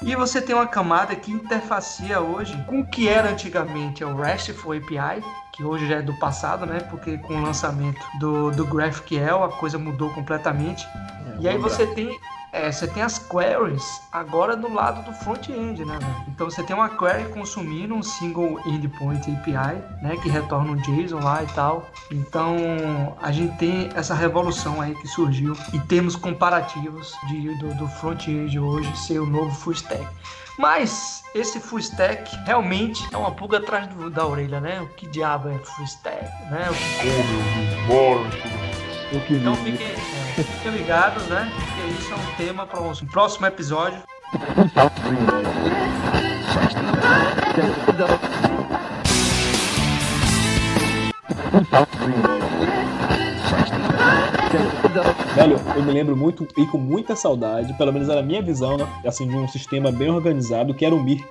E 0.01 0.15
você 0.15 0.41
tem 0.41 0.55
uma 0.55 0.67
camada 0.67 1.15
que 1.15 1.31
interfacia 1.31 2.21
hoje 2.21 2.55
com 2.67 2.81
o 2.81 2.85
que 2.85 3.09
era 3.09 3.29
antigamente 3.29 4.03
o 4.03 4.15
RESTful 4.15 4.73
API, 4.73 5.23
que 5.51 5.63
hoje 5.63 5.87
já 5.87 5.95
é 5.95 6.01
do 6.01 6.13
passado, 6.19 6.65
né? 6.65 6.81
Porque 6.81 7.17
com 7.17 7.33
o 7.35 7.41
lançamento 7.41 7.99
do, 8.19 8.51
do 8.51 8.65
GraphQL 8.65 9.43
a 9.43 9.49
coisa 9.49 9.79
mudou 9.79 10.13
completamente. 10.13 10.87
E 11.39 11.47
aí 11.47 11.57
você 11.57 11.87
tem, 11.87 12.15
é, 12.53 12.71
você 12.71 12.87
tem 12.87 13.03
as 13.03 13.19
queries 13.19 13.83
agora 14.11 14.55
do 14.55 14.73
lado 14.73 15.03
do 15.03 15.13
front-end, 15.17 15.83
né? 15.85 15.97
velho? 15.99 16.15
Então 16.27 16.49
você 16.49 16.63
tem 16.63 16.75
uma 16.75 16.89
query 16.89 17.25
consumindo 17.33 17.93
um 17.93 18.01
single 18.01 18.59
endpoint 18.65 19.29
API, 19.31 19.81
né? 20.01 20.15
Que 20.23 20.29
retorna 20.29 20.71
um 20.71 20.75
JSON 20.77 21.19
lá 21.19 21.43
e 21.43 21.47
tal. 21.47 21.85
Então 22.11 22.55
a 23.21 23.31
gente 23.31 23.57
tem 23.57 23.89
essa 23.95 24.15
revolução 24.15 24.81
aí 24.81 24.95
que 24.95 25.07
surgiu 25.07 25.55
em 25.73 25.79
termos 25.81 26.15
comparativos 26.15 27.13
de, 27.27 27.53
do, 27.59 27.73
do 27.75 27.87
front-end 27.87 28.57
hoje 28.57 28.95
ser 28.97 29.19
o 29.19 29.25
novo 29.25 29.53
full 29.53 29.73
stack. 29.73 30.07
Mas 30.57 31.21
esse 31.35 31.59
full 31.59 31.77
stack 31.79 32.35
realmente 32.45 33.07
é 33.13 33.17
uma 33.17 33.31
pulga 33.31 33.59
atrás 33.59 33.87
do- 33.87 34.09
da 34.09 34.25
orelha, 34.25 34.59
né? 34.59 34.81
O 34.81 34.87
que 34.87 35.05
diabo 35.07 35.49
é 35.49 35.57
full 35.59 35.85
stack, 35.85 36.23
né? 36.49 36.67
O 36.71 36.73
que 37.01 37.07
Eu 39.31 39.37
então 39.37 39.55
fiquem, 39.57 39.85
é, 39.85 39.95
fiquem 40.43 40.71
ligados, 40.71 41.25
né? 41.27 41.51
Porque 41.55 41.99
isso 41.99 42.13
é 42.13 42.15
um 42.15 42.35
tema 42.35 42.65
para 42.65 42.81
um 42.81 42.93
próximo 43.07 43.45
episódio. 43.47 44.01
Velho, 55.35 55.59
eu 55.75 55.83
me 55.83 55.91
lembro 55.91 56.15
muito 56.15 56.47
e 56.57 56.65
com 56.67 56.77
muita 56.77 57.15
saudade, 57.15 57.73
pelo 57.73 57.91
menos 57.93 58.09
era 58.09 58.19
a 58.19 58.23
minha 58.23 58.41
visão, 58.41 58.77
né? 58.77 58.87
Assim, 59.05 59.27
de 59.27 59.35
um 59.35 59.47
sistema 59.47 59.91
bem 59.91 60.09
organizado 60.09 60.73
que 60.73 60.85
era 60.85 60.93
o 60.93 61.03
Mirk. 61.03 61.25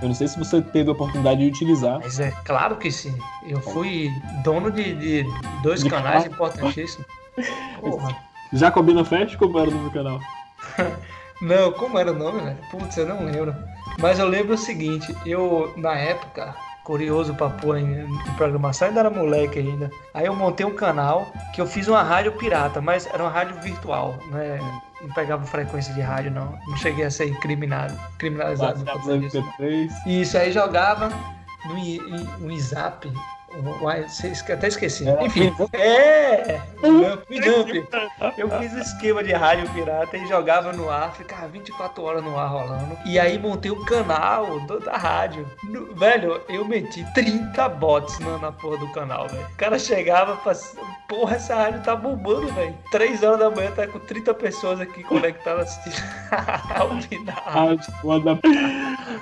Eu 0.00 0.08
não 0.08 0.14
sei 0.14 0.28
se 0.28 0.38
você 0.38 0.60
teve 0.60 0.90
a 0.90 0.92
oportunidade 0.92 1.40
de 1.40 1.46
utilizar. 1.46 2.00
Mas 2.00 2.20
é 2.20 2.30
claro 2.44 2.76
que 2.76 2.90
sim. 2.90 3.16
Eu 3.46 3.60
fui 3.60 4.10
dono 4.44 4.70
de, 4.70 4.94
de 4.94 5.26
dois 5.62 5.82
De 5.82 5.88
canais 5.88 6.26
importantíssimos. 6.26 7.06
Porra. 7.80 8.16
Jacobina 8.52 9.04
Fest 9.04 9.36
como 9.36 9.58
era 9.58 9.70
no 9.70 9.78
meu 9.78 9.90
canal? 9.90 10.20
Não, 11.40 11.70
como 11.72 11.98
era 11.98 12.12
o 12.12 12.14
nome, 12.14 12.40
velho? 12.40 12.58
Putz, 12.70 12.96
eu 12.96 13.06
não 13.06 13.24
lembro. 13.24 13.54
Mas 13.98 14.18
eu 14.18 14.26
lembro 14.26 14.54
o 14.54 14.58
seguinte, 14.58 15.14
eu, 15.26 15.72
na 15.76 15.94
época, 15.94 16.54
curioso 16.82 17.34
pra 17.34 17.50
pôr 17.50 17.78
em, 17.78 18.00
em 18.04 18.32
programação, 18.36 18.88
ainda 18.88 19.00
era 19.00 19.10
moleque 19.10 19.58
ainda. 19.58 19.90
Aí 20.14 20.26
eu 20.26 20.34
montei 20.34 20.64
um 20.64 20.74
canal 20.74 21.26
que 21.52 21.60
eu 21.60 21.66
fiz 21.66 21.88
uma 21.88 22.02
rádio 22.02 22.32
pirata, 22.32 22.80
mas 22.80 23.06
era 23.06 23.22
uma 23.22 23.30
rádio 23.30 23.60
virtual, 23.60 24.14
né? 24.30 24.58
Não 25.02 25.12
pegava 25.12 25.44
frequência 25.44 25.92
de 25.92 26.00
rádio, 26.00 26.30
não. 26.30 26.58
Não 26.66 26.76
cheguei 26.76 27.04
a 27.04 27.10
ser 27.10 27.36
criminado, 27.40 27.98
criminalizado. 28.18 28.84
disso. 29.18 29.42
MP3. 29.60 29.90
E 30.06 30.20
isso 30.22 30.38
aí 30.38 30.52
jogava 30.52 31.10
no, 31.66 32.48
no 32.48 32.60
Zap. 32.60 33.12
Até 34.52 34.68
esqueci. 34.68 35.08
Era 35.08 35.24
Enfim, 35.24 35.52
é! 35.72 36.60
Winamp, 36.82 37.22
Winamp. 37.28 37.68
Eu 38.36 38.50
fiz 38.58 38.72
o 38.72 38.78
esquema 38.78 39.22
de 39.24 39.32
rádio 39.32 39.68
pirata 39.70 40.16
e 40.16 40.26
jogava 40.26 40.72
no 40.72 40.90
ar, 40.90 41.12
ficava 41.14 41.48
24 41.48 42.02
horas 42.02 42.22
no 42.24 42.38
ar 42.38 42.48
rolando. 42.48 42.96
E 43.04 43.18
aí 43.18 43.38
montei 43.38 43.70
o 43.70 43.84
canal 43.84 44.60
da 44.60 44.96
rádio. 44.96 45.46
No- 45.64 45.94
velho, 45.94 46.40
eu 46.48 46.64
meti 46.64 47.04
30 47.14 47.68
bots 47.68 48.18
na, 48.20 48.38
na 48.38 48.52
porra 48.52 48.78
do 48.78 48.92
canal, 48.92 49.26
velho. 49.28 49.46
O 49.46 49.56
cara 49.56 49.78
chegava 49.78 50.34
e 50.34 50.36
falava, 50.44 50.92
porra, 51.08 51.36
essa 51.36 51.54
rádio 51.54 51.82
tá 51.82 51.96
bombando, 51.96 52.48
velho. 52.52 52.74
3 52.90 53.22
horas 53.22 53.38
da 53.38 53.50
manhã 53.50 53.70
tá 53.72 53.86
com 53.86 53.98
30 53.98 54.34
pessoas 54.34 54.80
aqui 54.80 55.02
conectadas 55.04 55.68
assistindo. 55.78 56.06
Ah, 57.46 57.76
tipo, 57.76 58.12
anda- 58.12 58.38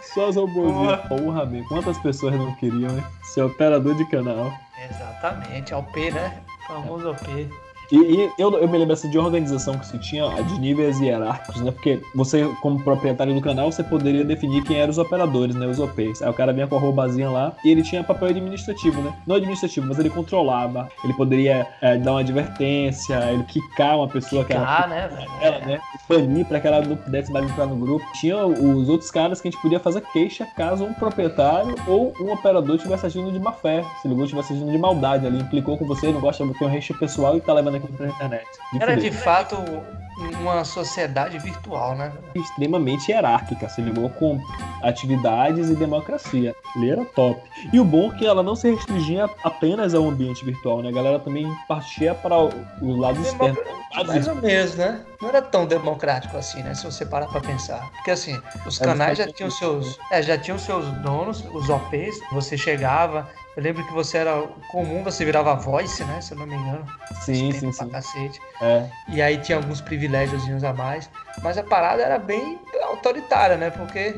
Só 0.03 0.29
as 0.29 0.37
robôzinhas. 0.37 1.01
Porra, 1.09 1.47
meu. 1.47 1.65
Quantas 1.69 1.99
pessoas 1.99 2.35
não 2.35 2.55
queriam, 2.57 2.97
hein? 2.97 3.05
Ser 3.23 3.43
operador 3.43 3.95
de 3.97 4.05
canal. 4.07 4.53
Exatamente, 4.91 5.75
OP, 5.75 6.11
né? 6.11 6.41
Famoso 6.67 7.11
OP. 7.11 7.51
E, 7.95 7.97
e 7.97 8.33
eu, 8.39 8.53
eu 8.59 8.69
me 8.69 8.77
lembro 8.77 8.93
assim, 8.93 9.09
de 9.09 9.17
organização 9.17 9.79
que 9.79 9.87
se 9.87 9.97
tinha 9.99 10.29
de 10.43 10.59
níveis 10.59 10.99
hierárquicos, 11.01 11.61
né? 11.61 11.71
Porque 11.71 12.03
você, 12.13 12.45
como 12.61 12.83
proprietário 12.83 13.33
do 13.33 13.41
canal, 13.41 13.71
você 13.71 13.85
poderia 13.85 14.25
definir 14.25 14.65
quem 14.65 14.79
eram 14.79 14.91
os 14.91 14.99
operadores, 14.99 15.55
né? 15.55 15.65
Os 15.69 15.79
OPs. 15.79 16.21
Aí 16.21 16.29
o 16.29 16.35
cara 16.35 16.53
vinha 16.53 16.67
com 16.67 16.75
a 16.75 16.79
arrobazinha 16.79 17.31
lá 17.31 17.53
e 17.65 17.71
ele 17.71 17.83
tinha 17.83 18.03
papel 18.03 18.29
administrativo, 18.29 19.01
né? 19.01 19.15
Não 19.25 19.37
administrativo, 19.37 19.87
mas 19.87 19.99
ele 20.01 20.11
controlava. 20.11 20.89
Ele 21.05 21.13
poderia 21.15 21.69
é, 21.81 21.97
dar 21.97 22.13
uma 22.13 22.21
advertência, 22.21 23.15
ele 23.31 23.45
quicar 23.45 23.97
uma 23.97 24.09
pessoa 24.09 24.45
que 24.45 24.53
era 24.53 24.87
né, 24.89 25.09
ela, 25.41 25.59
né? 25.61 25.81
Banir 26.09 26.47
pra 26.47 26.59
que 26.59 26.67
ela 26.67 26.81
não 26.81 26.97
pudesse 26.97 27.33
mais 27.33 27.49
entrar 27.49 27.67
no 27.67 27.77
grupo. 27.77 28.05
Tinha 28.15 28.45
os 28.45 28.89
outros 28.89 29.11
caras 29.11 29.41
que 29.41 29.47
a 29.47 29.51
gente 29.53 29.63
podia 29.63 29.79
fazer 29.79 30.01
queixa 30.13 30.47
caso 30.57 30.85
um 30.85 30.93
proprietário 30.93 31.77
ou 31.87 32.13
um 32.21 32.33
operador 32.33 32.75
estivesse 32.75 33.07
agindo 33.07 33.31
de 33.31 33.39
má 33.39 33.53
fé. 33.53 33.85
Se 34.03 34.09
ligou, 34.09 34.25
estivesse 34.25 34.53
agindo 34.53 34.73
de 34.73 34.79
maldade 34.79 35.27
ali, 35.27 35.39
implicou 35.39 35.79
com 35.79 35.87
você, 35.87 36.11
não 36.11 36.21
gosta 36.21 36.45
de 36.45 36.59
ter 36.59 36.65
um 36.65 36.69
resto 36.69 36.95
pessoal 36.95 37.37
e 37.37 37.41
tá 37.41 37.53
levando 37.53 37.84
pra 37.93 38.07
internet. 38.09 38.47
Era 38.81 38.97
de 38.97 39.11
fato 39.11 39.57
uma 40.41 40.65
sociedade 40.65 41.39
virtual, 41.39 41.97
né? 41.97 42.13
extremamente 42.35 43.11
hierárquica, 43.11 43.69
se 43.69 43.81
ligou 43.81 44.09
com 44.11 44.41
atividades 44.83 45.69
e 45.69 45.75
democracia. 45.75 46.55
Ele 46.77 46.91
era 46.91 47.05
top. 47.05 47.41
E 47.73 47.81
o 47.81 47.85
bom 47.85 48.13
é 48.13 48.19
que 48.19 48.27
ela 48.27 48.43
não 48.43 48.55
se 48.55 48.71
restringia 48.71 49.29
apenas 49.43 49.95
ao 49.95 50.09
ambiente 50.09 50.45
virtual, 50.45 50.83
né? 50.83 50.89
A 50.89 50.93
galera 50.93 51.19
também 51.19 51.47
partia 51.67 52.15
para 52.15 52.37
o 52.37 52.97
lado 52.97 53.21
externo. 53.21 53.59
Mais 54.07 54.27
ou 54.27 54.35
menos, 54.37 54.75
né? 54.75 55.05
Não 55.21 55.29
era 55.29 55.41
tão 55.41 55.67
democrático 55.67 56.37
assim, 56.37 56.63
né? 56.63 56.75
Se 56.75 56.85
você 56.85 57.07
parar 57.07 57.27
pra 57.29 57.41
pensar. 57.41 57.91
Porque 57.93 58.11
assim, 58.11 58.41
os 58.67 58.79
canais 58.79 59.19
já 59.19 59.27
tinham 59.27 59.51
seus. 59.51 59.99
É, 60.11 60.23
já 60.23 60.37
tinham 60.37 60.59
seus 60.59 60.85
donos, 60.99 61.45
os 61.53 61.69
OPs. 61.69 62.19
Você 62.33 62.57
chegava. 62.59 63.29
Eu 63.57 63.63
lembro 63.63 63.87
que 63.87 63.93
você 63.93 64.19
era 64.19 64.43
comum, 64.71 65.05
você 65.05 65.25
virava 65.25 65.55
voice, 65.55 66.03
né? 66.05 66.21
Se 66.21 66.33
eu 66.33 66.39
não 66.39 66.47
me 66.47 66.55
engano. 66.57 66.85
Sim, 67.21 67.53
sim, 67.53 67.71
sim. 67.71 67.89
cacete. 67.89 68.41
É. 68.61 68.89
E 69.09 69.23
aí 69.23 69.39
tinha 69.39 69.59
alguns 69.59 69.81
privilégiozinhos 69.81 70.65
a 70.65 70.73
mais. 70.73 71.09
Mas 71.43 71.57
a 71.57 71.63
parada 71.63 72.03
era 72.03 72.19
bem 72.19 72.59
autoritária, 72.83 73.57
né? 73.57 73.71
Porque 73.71 74.15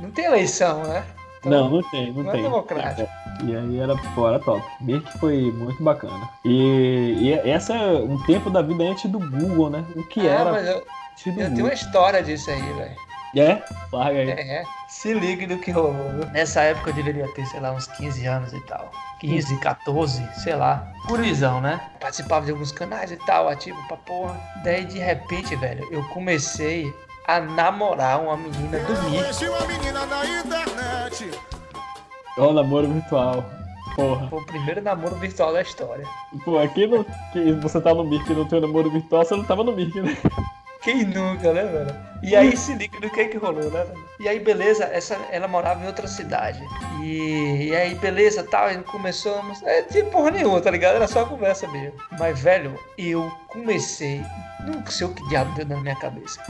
não 0.00 0.10
tem 0.10 0.26
eleição, 0.26 0.82
né? 0.84 1.02
Então, 1.38 1.50
Não, 1.50 1.70
não 1.70 1.82
tem, 1.90 2.12
não, 2.12 2.22
não 2.24 2.30
é 2.30 2.34
tem. 2.34 2.42
democrático. 2.42 3.08
E 3.44 3.54
aí 3.56 3.78
era, 3.78 3.94
pô, 4.14 4.28
era 4.28 4.38
top. 4.40 4.62
Mirk 4.80 5.18
foi 5.18 5.50
muito 5.52 5.82
bacana. 5.82 6.28
E, 6.44 7.16
e 7.20 7.32
essa 7.50 7.74
é 7.74 7.92
um 7.92 8.22
tempo 8.24 8.50
da 8.50 8.60
vida 8.62 8.82
antes 8.84 9.08
do 9.10 9.18
Google, 9.18 9.70
né? 9.70 9.84
O 9.94 10.02
que 10.04 10.20
Ah, 10.28 10.32
era 10.32 10.52
mas 10.52 10.66
eu, 10.66 10.76
eu 11.26 11.34
tenho 11.34 11.64
uma 11.64 11.72
história 11.72 12.22
disso 12.22 12.50
aí, 12.50 12.60
velho. 12.60 13.05
É? 13.34 13.62
Larga 13.92 14.20
aí. 14.20 14.30
É, 14.30 14.64
se 14.88 15.12
ligue 15.12 15.46
do 15.46 15.58
que 15.58 15.70
rolou. 15.70 16.10
viu? 16.10 16.26
Nessa 16.32 16.62
época 16.62 16.90
eu 16.90 16.94
deveria 16.94 17.26
ter, 17.34 17.44
sei 17.46 17.60
lá, 17.60 17.72
uns 17.72 17.86
15 17.86 18.26
anos 18.26 18.52
e 18.52 18.60
tal. 18.66 18.90
15, 19.20 19.58
14, 19.60 20.22
sei 20.42 20.54
lá. 20.54 20.86
Curizão, 21.06 21.60
né? 21.60 21.80
Participava 22.00 22.44
de 22.44 22.52
alguns 22.52 22.72
canais 22.72 23.10
e 23.10 23.16
tal, 23.16 23.48
ativo 23.48 23.78
pra 23.88 23.96
porra. 23.96 24.38
Daí 24.62 24.84
de 24.84 24.98
repente, 24.98 25.56
velho, 25.56 25.86
eu 25.90 26.04
comecei 26.08 26.92
a 27.26 27.40
namorar 27.40 28.20
uma 28.20 28.36
menina 28.36 28.78
do 28.80 28.92
Mir. 29.10 29.22
Conheci 29.22 29.48
uma 29.48 29.66
menina 29.66 30.06
na 30.06 30.24
internet. 30.24 31.30
Ó, 32.38 32.48
o 32.48 32.52
namoro 32.52 32.88
virtual. 32.88 33.44
Porra. 33.96 34.28
Foi 34.28 34.40
o 34.40 34.46
primeiro 34.46 34.82
namoro 34.82 35.14
virtual 35.16 35.52
da 35.54 35.62
história. 35.62 36.06
Pô, 36.44 36.58
aqui 36.58 36.86
no, 36.86 37.04
que 37.32 37.52
você 37.62 37.80
tá 37.80 37.94
no 37.94 38.04
Mirk 38.04 38.30
e 38.30 38.34
não 38.34 38.44
tem 38.44 38.60
namoro 38.60 38.90
virtual, 38.90 39.24
você 39.24 39.34
não 39.34 39.44
tava 39.44 39.64
no 39.64 39.72
Mirk, 39.72 39.98
né? 40.00 40.16
Quem 40.86 41.04
nunca, 41.04 41.52
né, 41.52 41.64
velho? 41.64 41.96
E 42.22 42.36
aí 42.36 42.56
se 42.56 42.72
liga 42.74 43.00
do 43.00 43.10
que 43.10 43.24
que 43.24 43.36
rolou, 43.36 43.68
né? 43.72 43.84
E 44.20 44.28
aí, 44.28 44.38
beleza, 44.38 44.84
essa, 44.84 45.16
ela 45.32 45.48
morava 45.48 45.82
em 45.82 45.86
outra 45.88 46.06
cidade. 46.06 46.62
E, 47.02 47.70
e 47.70 47.74
aí, 47.74 47.96
beleza, 47.96 48.44
tal, 48.44 48.70
e 48.70 48.76
começamos. 48.84 49.60
É, 49.64 49.82
tinha 49.82 50.04
porra 50.04 50.30
nenhuma, 50.30 50.60
tá 50.60 50.70
ligado? 50.70 50.94
Era 50.94 51.08
só 51.08 51.24
conversa 51.24 51.66
mesmo. 51.66 51.98
Mas, 52.16 52.38
velho, 52.38 52.78
eu 52.96 53.28
comecei. 53.48 54.22
Não 54.64 54.86
sei 54.86 55.08
o 55.08 55.12
que 55.12 55.28
diabo 55.28 55.52
deu 55.56 55.66
na 55.66 55.82
minha 55.82 55.96
cabeça. 55.96 56.40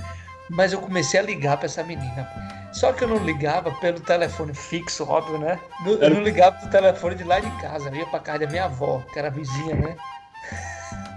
Mas 0.50 0.74
eu 0.74 0.82
comecei 0.82 1.18
a 1.18 1.22
ligar 1.22 1.56
pra 1.56 1.64
essa 1.64 1.82
menina. 1.82 2.28
Só 2.74 2.92
que 2.92 3.04
eu 3.04 3.08
não 3.08 3.24
ligava 3.24 3.70
pelo 3.76 4.00
telefone 4.00 4.52
fixo, 4.52 5.08
óbvio, 5.08 5.38
né? 5.38 5.58
Eu 5.86 6.10
não 6.10 6.20
ligava 6.20 6.58
pro 6.58 6.68
telefone 6.68 7.14
de 7.14 7.24
lá 7.24 7.40
de 7.40 7.50
casa. 7.62 7.88
Eu 7.88 7.94
ia 7.94 8.06
pra 8.06 8.20
casa 8.20 8.40
da 8.40 8.46
minha 8.48 8.64
avó, 8.64 9.02
que 9.10 9.18
era 9.18 9.30
vizinha, 9.30 9.74
né? 9.76 9.96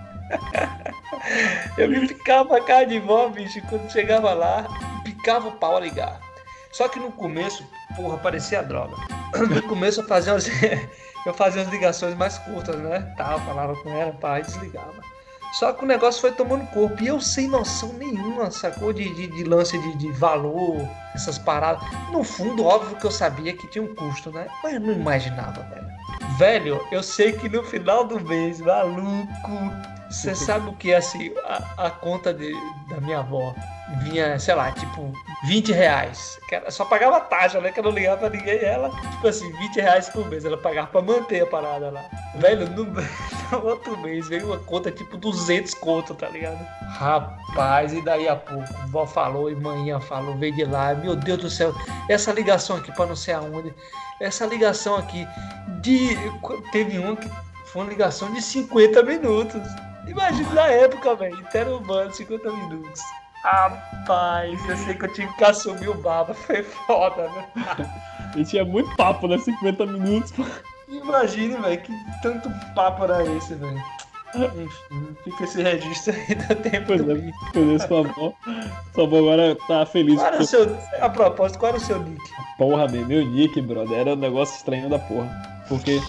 Eu 1.77 1.89
me 1.89 2.07
picava 2.07 2.57
a 2.57 2.63
cara 2.63 2.85
de 2.85 2.99
vó, 2.99 3.27
bicho, 3.29 3.61
quando 3.69 3.91
chegava 3.91 4.33
lá, 4.33 4.65
picava 5.03 5.47
o 5.47 5.51
pau 5.53 5.77
a 5.77 5.79
ligar. 5.79 6.19
Só 6.71 6.87
que 6.87 6.99
no 6.99 7.11
começo, 7.11 7.65
porra, 7.95 8.17
parecia 8.17 8.61
droga. 8.61 8.95
No 9.49 9.61
começo 9.63 10.01
eu 10.01 10.07
fazia 10.07 10.33
umas, 10.33 10.47
eu 11.25 11.33
fazia 11.33 11.61
as 11.61 11.67
ligações 11.69 12.15
mais 12.15 12.37
curtas, 12.39 12.75
né? 12.77 13.13
Tal, 13.17 13.39
falava 13.41 13.75
com 13.77 13.89
ela, 13.89 14.13
pá, 14.13 14.39
e 14.39 14.43
desligava. 14.43 15.09
Só 15.53 15.73
que 15.73 15.83
o 15.83 15.87
negócio 15.87 16.21
foi 16.21 16.31
tomando 16.31 16.67
corpo. 16.67 17.01
E 17.01 17.07
eu 17.07 17.19
sem 17.19 17.47
noção 17.47 17.93
nenhuma, 17.93 18.51
sacou? 18.51 18.93
De, 18.93 19.11
de, 19.15 19.27
de 19.27 19.43
lance 19.43 19.77
de, 19.79 19.97
de 19.97 20.11
valor, 20.11 20.87
essas 21.15 21.39
paradas. 21.39 21.83
No 22.11 22.23
fundo, 22.23 22.63
óbvio 22.63 22.95
que 22.97 23.05
eu 23.05 23.11
sabia 23.11 23.53
que 23.53 23.67
tinha 23.67 23.83
um 23.83 23.95
custo, 23.95 24.31
né? 24.31 24.47
Mas 24.63 24.73
eu 24.73 24.79
não 24.79 24.93
imaginava, 24.93 25.63
velho. 25.63 25.88
Velho, 26.39 26.81
eu 26.89 27.03
sei 27.03 27.33
que 27.33 27.49
no 27.49 27.61
final 27.61 28.05
do 28.05 28.17
mês, 28.17 28.61
maluco, 28.61 29.27
você 30.09 30.31
sabe 30.33 30.69
o 30.69 30.73
que 30.73 30.93
é 30.93 30.95
assim, 30.95 31.33
a, 31.43 31.87
a 31.87 31.91
conta 31.91 32.33
de, 32.33 32.53
da 32.87 33.01
minha 33.01 33.19
avó 33.19 33.53
vinha, 34.03 34.39
sei 34.39 34.55
lá, 34.55 34.71
tipo, 34.71 35.11
20 35.47 35.73
reais. 35.73 36.39
Que 36.47 36.55
ela 36.55 36.71
só 36.71 36.85
pagava 36.85 37.19
taxa, 37.19 37.59
né? 37.59 37.73
Que 37.73 37.81
eu 37.81 37.83
não 37.83 37.91
ligava 37.91 38.17
pra 38.21 38.29
ninguém. 38.29 38.57
Ela, 38.63 38.89
tipo 38.89 39.27
assim, 39.27 39.51
20 39.51 39.81
reais 39.81 40.07
por 40.07 40.25
mês. 40.29 40.45
Ela 40.45 40.57
pagava 40.57 40.87
pra 40.87 41.01
manter 41.01 41.41
a 41.41 41.45
parada 41.45 41.89
lá. 41.89 42.05
Velho, 42.35 42.69
no 42.69 42.85
outro 43.63 43.97
mês 43.97 44.27
veio 44.27 44.47
uma 44.47 44.59
conta 44.59 44.91
tipo 44.91 45.17
200 45.17 45.73
conto, 45.75 46.13
tá 46.13 46.29
ligado? 46.29 46.63
Rapaz, 46.89 47.93
e 47.93 48.01
daí 48.03 48.27
a 48.27 48.35
pouco, 48.35 48.67
vó 48.87 49.05
falou 49.05 49.49
e 49.49 49.55
manhã 49.55 49.99
falou, 49.99 50.37
veio 50.37 50.55
de 50.55 50.65
lá. 50.65 50.93
Meu 50.93 51.15
Deus 51.15 51.39
do 51.39 51.49
céu, 51.49 51.73
essa 52.09 52.31
ligação 52.31 52.77
aqui 52.77 52.91
pra 52.91 53.05
não 53.05 53.15
sei 53.15 53.33
aonde. 53.33 53.73
Essa 54.19 54.45
ligação 54.45 54.95
aqui 54.95 55.25
de. 55.81 56.15
Teve 56.71 56.99
uma 56.99 57.15
que 57.15 57.29
foi 57.67 57.83
uma 57.83 57.89
ligação 57.89 58.31
de 58.33 58.41
50 58.41 59.03
minutos. 59.03 59.61
Imagina 60.07 60.53
na 60.53 60.67
época, 60.67 61.15
velho, 61.15 61.39
interurbano, 61.39 62.11
50 62.11 62.51
minutos. 62.51 63.01
Rapaz, 63.43 64.59
eu 64.67 64.77
sei 64.77 64.93
que 64.95 65.05
eu 65.05 65.13
tive 65.13 65.33
que 65.35 65.43
assumir 65.45 65.87
o 65.87 65.93
baba, 65.93 66.33
foi 66.45 66.61
foda, 66.63 67.29
né? 67.29 67.47
E 68.35 68.43
tinha 68.43 68.65
muito 68.65 68.93
papo, 68.97 69.27
né? 69.27 69.37
50 69.37 69.85
minutos. 69.85 70.33
Imagine, 70.89 71.55
velho, 71.57 71.81
que 71.81 71.93
tanto 72.21 72.49
papo 72.73 73.03
era 73.03 73.23
esse, 73.35 73.53
velho. 73.55 73.81
Enfim, 74.35 75.15
fica 75.23 75.43
esse 75.43 75.61
registro 75.61 76.13
aí 76.13 76.35
do 76.35 76.55
tempo 76.55 76.85
Pois 76.87 77.01
é, 77.01 77.31
pois 77.51 77.81
é, 77.81 77.87
sua 77.87 77.99
avó. 78.01 78.33
Sua 78.93 79.03
avó 79.03 79.17
agora 79.17 79.57
tá 79.67 79.85
feliz. 79.85 80.15
Qual 80.19 80.27
era 80.27 80.41
o 80.41 80.45
seu. 80.45 80.77
A 81.01 81.09
propósito, 81.09 81.59
qual 81.59 81.69
era 81.69 81.77
o 81.77 81.81
seu 81.81 81.99
nick? 82.03 82.21
Porra, 82.57 82.87
meu, 82.87 83.05
meu 83.05 83.25
nick, 83.25 83.59
brother, 83.61 83.97
era 83.97 84.13
um 84.13 84.17
negócio 84.17 84.55
estranho 84.55 84.89
da 84.89 84.99
porra. 84.99 85.29
Porque 85.67 85.99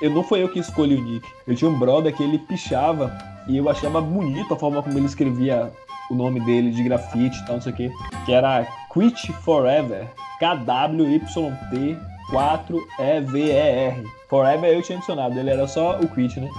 eu 0.00 0.10
não 0.10 0.22
foi 0.22 0.42
eu 0.42 0.48
que 0.48 0.58
escolhi 0.58 0.94
o 0.94 1.02
nick. 1.02 1.26
Eu 1.46 1.54
tinha 1.54 1.70
um 1.70 1.78
brother 1.78 2.14
que 2.14 2.22
ele 2.22 2.38
pichava 2.38 3.16
e 3.46 3.56
eu 3.58 3.68
achava 3.68 4.00
bonito 4.00 4.54
a 4.54 4.56
forma 4.58 4.82
como 4.82 4.98
ele 4.98 5.06
escrevia 5.06 5.70
o 6.10 6.14
nome 6.14 6.40
dele 6.40 6.70
de 6.70 6.82
grafite 6.82 7.38
e 7.38 7.44
tal, 7.46 7.56
não 7.56 7.62
sei 7.62 7.72
o 7.72 7.76
quê. 7.76 7.92
Que 8.24 8.32
era 8.32 8.66
Quit 8.92 9.32
Forever. 9.32 10.06
K-W-Y-T 10.38 11.98
4-E-V-E-R. 12.30 14.04
Forever 14.28 14.70
eu 14.72 14.82
tinha 14.82 14.98
adicionado, 14.98 15.38
ele 15.38 15.50
era 15.50 15.66
só 15.68 15.98
o 16.00 16.08
Quit, 16.08 16.40
né? 16.40 16.50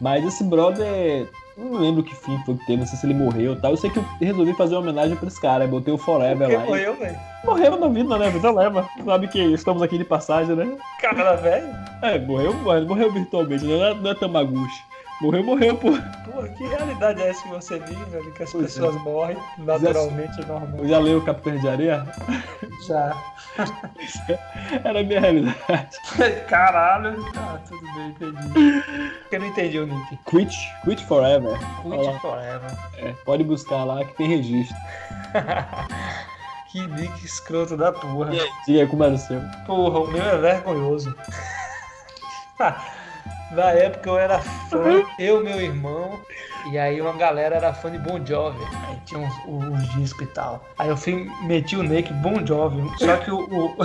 Mas 0.00 0.24
esse 0.24 0.44
brother, 0.44 1.26
não 1.56 1.80
lembro 1.80 2.02
que 2.02 2.14
fim 2.14 2.38
foi 2.44 2.54
que 2.54 2.66
teve, 2.66 2.78
não 2.80 2.86
sei 2.86 2.98
se 2.98 3.06
ele 3.06 3.14
morreu 3.14 3.54
e 3.54 3.56
tal. 3.56 3.70
Eu 3.72 3.76
sei 3.76 3.90
que 3.90 3.98
eu 3.98 4.04
resolvi 4.20 4.52
fazer 4.54 4.74
uma 4.74 4.82
homenagem 4.82 5.16
pra 5.16 5.26
esse 5.28 5.40
cara, 5.40 5.64
eu 5.64 5.68
botei 5.68 5.92
o 5.92 5.98
Forever 5.98 6.48
lá. 6.48 6.64
e- 6.64 6.68
morreu, 6.68 6.94
velho? 6.94 7.18
Morreu 7.44 7.78
na 7.78 7.88
vida, 7.88 8.18
né? 8.18 8.30
Você 8.30 8.50
leva. 8.50 8.88
Sabe 9.04 9.28
que 9.28 9.38
estamos 9.40 9.82
aqui 9.82 9.96
de 9.98 10.04
passagem, 10.04 10.54
né? 10.54 10.76
Cara, 11.00 11.34
velho. 11.36 11.66
É, 12.02 12.18
morreu, 12.18 12.52
morreu, 12.54 13.10
virtualmente, 13.12 13.64
né? 13.64 13.76
não 13.76 13.84
é, 13.86 13.94
não 13.94 14.10
é 14.10 14.14
Tamaguchi. 14.14 14.82
Morreu, 15.20 15.42
morreu, 15.44 15.76
pô. 15.78 15.92
Porra, 16.30 16.48
que 16.48 16.66
realidade 16.66 17.22
é 17.22 17.30
essa 17.30 17.42
que 17.42 17.48
você 17.48 17.78
vive, 17.78 18.04
velho? 18.04 18.32
Que 18.34 18.42
as 18.42 18.52
Pois 18.52 18.64
é. 18.64 18.66
pessoas 18.66 19.02
morrem 19.02 19.38
naturalmente, 19.56 20.42
é 20.42 20.44
normal. 20.44 20.86
Já 20.86 20.98
leu 20.98 21.18
o 21.18 21.24
Capitão 21.24 21.56
de 21.56 21.66
Areia? 21.66 22.06
Já. 22.86 23.16
Era 24.84 25.00
a 25.00 25.02
minha 25.02 25.18
realidade. 25.20 25.96
Caralho. 26.48 27.16
Tá, 27.32 27.58
tudo 27.66 27.80
bem, 27.94 28.08
entendi. 28.08 28.82
Eu 29.32 29.40
não 29.40 29.46
entendi 29.46 29.78
o 29.78 29.86
nick. 29.86 30.18
Quit, 30.26 30.54
quit 30.84 31.04
forever. 31.06 31.58
Quit 31.82 32.20
forever. 32.20 32.70
É, 32.98 33.12
pode 33.24 33.42
buscar 33.42 33.84
lá 33.84 34.04
que 34.04 34.14
tem 34.16 34.28
registro. 34.28 34.76
que 36.70 36.86
nick 36.88 37.24
escroto 37.24 37.74
da 37.74 37.90
porra. 37.90 38.32
Diga 38.66 38.80
aí 38.82 38.86
como 38.86 39.02
era 39.02 39.14
o 39.14 39.18
seu. 39.18 39.40
Porra, 39.66 40.00
o 40.00 40.08
meu 40.08 40.22
é 40.22 40.36
vergonhoso. 40.36 41.16
Na 43.52 43.70
época 43.70 44.10
eu 44.10 44.18
era 44.18 44.38
fã, 44.40 45.02
eu, 45.18 45.42
meu 45.42 45.60
irmão, 45.60 46.18
e 46.70 46.76
aí 46.78 47.00
uma 47.00 47.12
galera 47.12 47.56
era 47.56 47.72
fã 47.72 47.90
de 47.90 47.98
Bon 47.98 48.24
Jovi. 48.24 48.58
Aí 48.88 48.96
tinha 49.04 49.20
uns, 49.20 49.34
os 49.46 49.88
discos 49.94 50.22
e 50.26 50.30
tal. 50.32 50.64
Aí 50.78 50.88
eu 50.88 50.96
fui, 50.96 51.30
meti 51.42 51.76
o 51.76 51.82
nick 51.82 52.12
Bon 52.14 52.44
Jovi, 52.44 52.82
só 52.98 53.16
que 53.18 53.30
o, 53.30 53.38
o, 53.48 53.76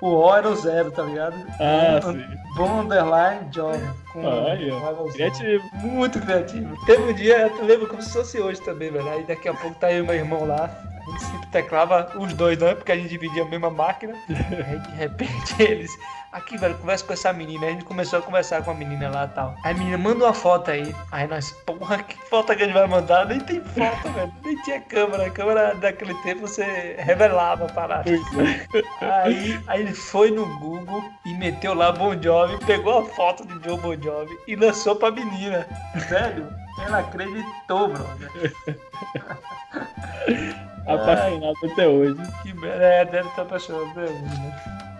o 0.06 0.06
O 0.26 0.34
era 0.36 0.48
o 0.48 0.54
zero, 0.54 0.90
tá 0.90 1.02
ligado? 1.02 1.34
Ah, 1.60 1.98
Bon- 2.02 2.12
sim. 2.12 2.24
Bon 2.56 2.80
Underline 2.80 3.48
Jovi. 3.50 3.88
Com 4.14 4.26
Ah, 4.26 4.56
zero. 4.56 5.12
Criativo. 5.12 5.64
Muito 5.74 6.20
criativo. 6.20 6.86
Teve 6.86 7.02
um 7.02 7.12
dia, 7.12 7.48
eu 7.58 7.64
lembro 7.66 7.86
como 7.88 8.00
se 8.00 8.12
fosse 8.12 8.40
hoje 8.40 8.60
também, 8.62 8.90
velho. 8.90 9.08
Aí 9.10 9.24
daqui 9.24 9.48
a 9.48 9.54
pouco 9.54 9.76
tá 9.78 9.92
eu 9.92 10.04
e 10.04 10.06
meu 10.06 10.14
irmão 10.14 10.46
lá. 10.46 10.70
A 11.06 11.10
gente 11.10 11.24
sempre 11.24 11.46
teclava 11.48 12.10
os 12.16 12.32
dois, 12.32 12.56
não 12.58 12.68
é? 12.68 12.74
Porque 12.74 12.92
a 12.92 12.96
gente 12.96 13.08
dividia 13.10 13.42
a 13.42 13.46
mesma 13.48 13.68
máquina. 13.70 14.14
Aí 14.30 14.78
de 14.78 14.94
repente 14.96 15.54
eles. 15.62 15.90
Aqui, 16.32 16.56
velho, 16.56 16.74
conversa 16.78 17.04
com 17.04 17.12
essa 17.12 17.32
menina. 17.32 17.62
Aí 17.64 17.68
a 17.68 17.72
gente 17.74 17.84
começou 17.84 18.18
a 18.18 18.22
conversar 18.22 18.60
com 18.62 18.70
a 18.72 18.74
menina 18.74 19.08
lá 19.08 19.24
e 19.26 19.28
tal. 19.28 19.54
Aí 19.62 19.72
a 19.72 19.78
menina 19.78 19.96
manda 19.98 20.24
uma 20.24 20.34
foto 20.34 20.68
aí. 20.72 20.92
Aí 21.12 21.28
nós, 21.28 21.52
porra, 21.64 22.02
que 22.02 22.16
foto 22.28 22.46
que 22.56 22.62
a 22.62 22.64
gente 22.66 22.74
vai 22.74 22.88
mandar? 22.88 23.26
Nem 23.26 23.38
tem 23.38 23.60
foto, 23.60 24.12
velho. 24.12 24.32
Nem 24.44 24.56
tinha 24.62 24.80
câmera. 24.80 25.26
A 25.26 25.30
câmera 25.30 25.74
daquele 25.76 26.12
tempo 26.22 26.40
você 26.40 26.96
revelava 26.98 27.66
a 27.66 27.68
parada. 27.72 28.10
Aí, 29.00 29.60
aí 29.68 29.80
ele 29.82 29.94
foi 29.94 30.32
no 30.32 30.44
Google 30.58 31.04
e 31.24 31.34
meteu 31.34 31.72
lá 31.72 31.92
Bon 31.92 32.20
Jovi, 32.20 32.58
pegou 32.66 32.98
a 32.98 33.04
foto 33.04 33.46
de 33.46 33.54
Joe 33.64 33.78
Bon 33.78 33.94
Jovi 34.04 34.38
e 34.46 34.54
lançou 34.54 34.94
pra 34.96 35.10
menina. 35.10 35.66
Velho, 36.10 36.46
ela 36.84 36.98
acreditou, 36.98 37.88
brother. 37.88 38.54
Apaixonado 40.86 41.56
até 41.72 41.88
hoje. 41.88 42.20
Que 42.42 42.52
merda, 42.52 42.84
é, 42.84 43.04
deve 43.06 43.28
estar 43.30 43.42
apaixonado 43.42 43.88
até 43.90 44.02
hoje, 44.02 44.22
né? 44.22 44.93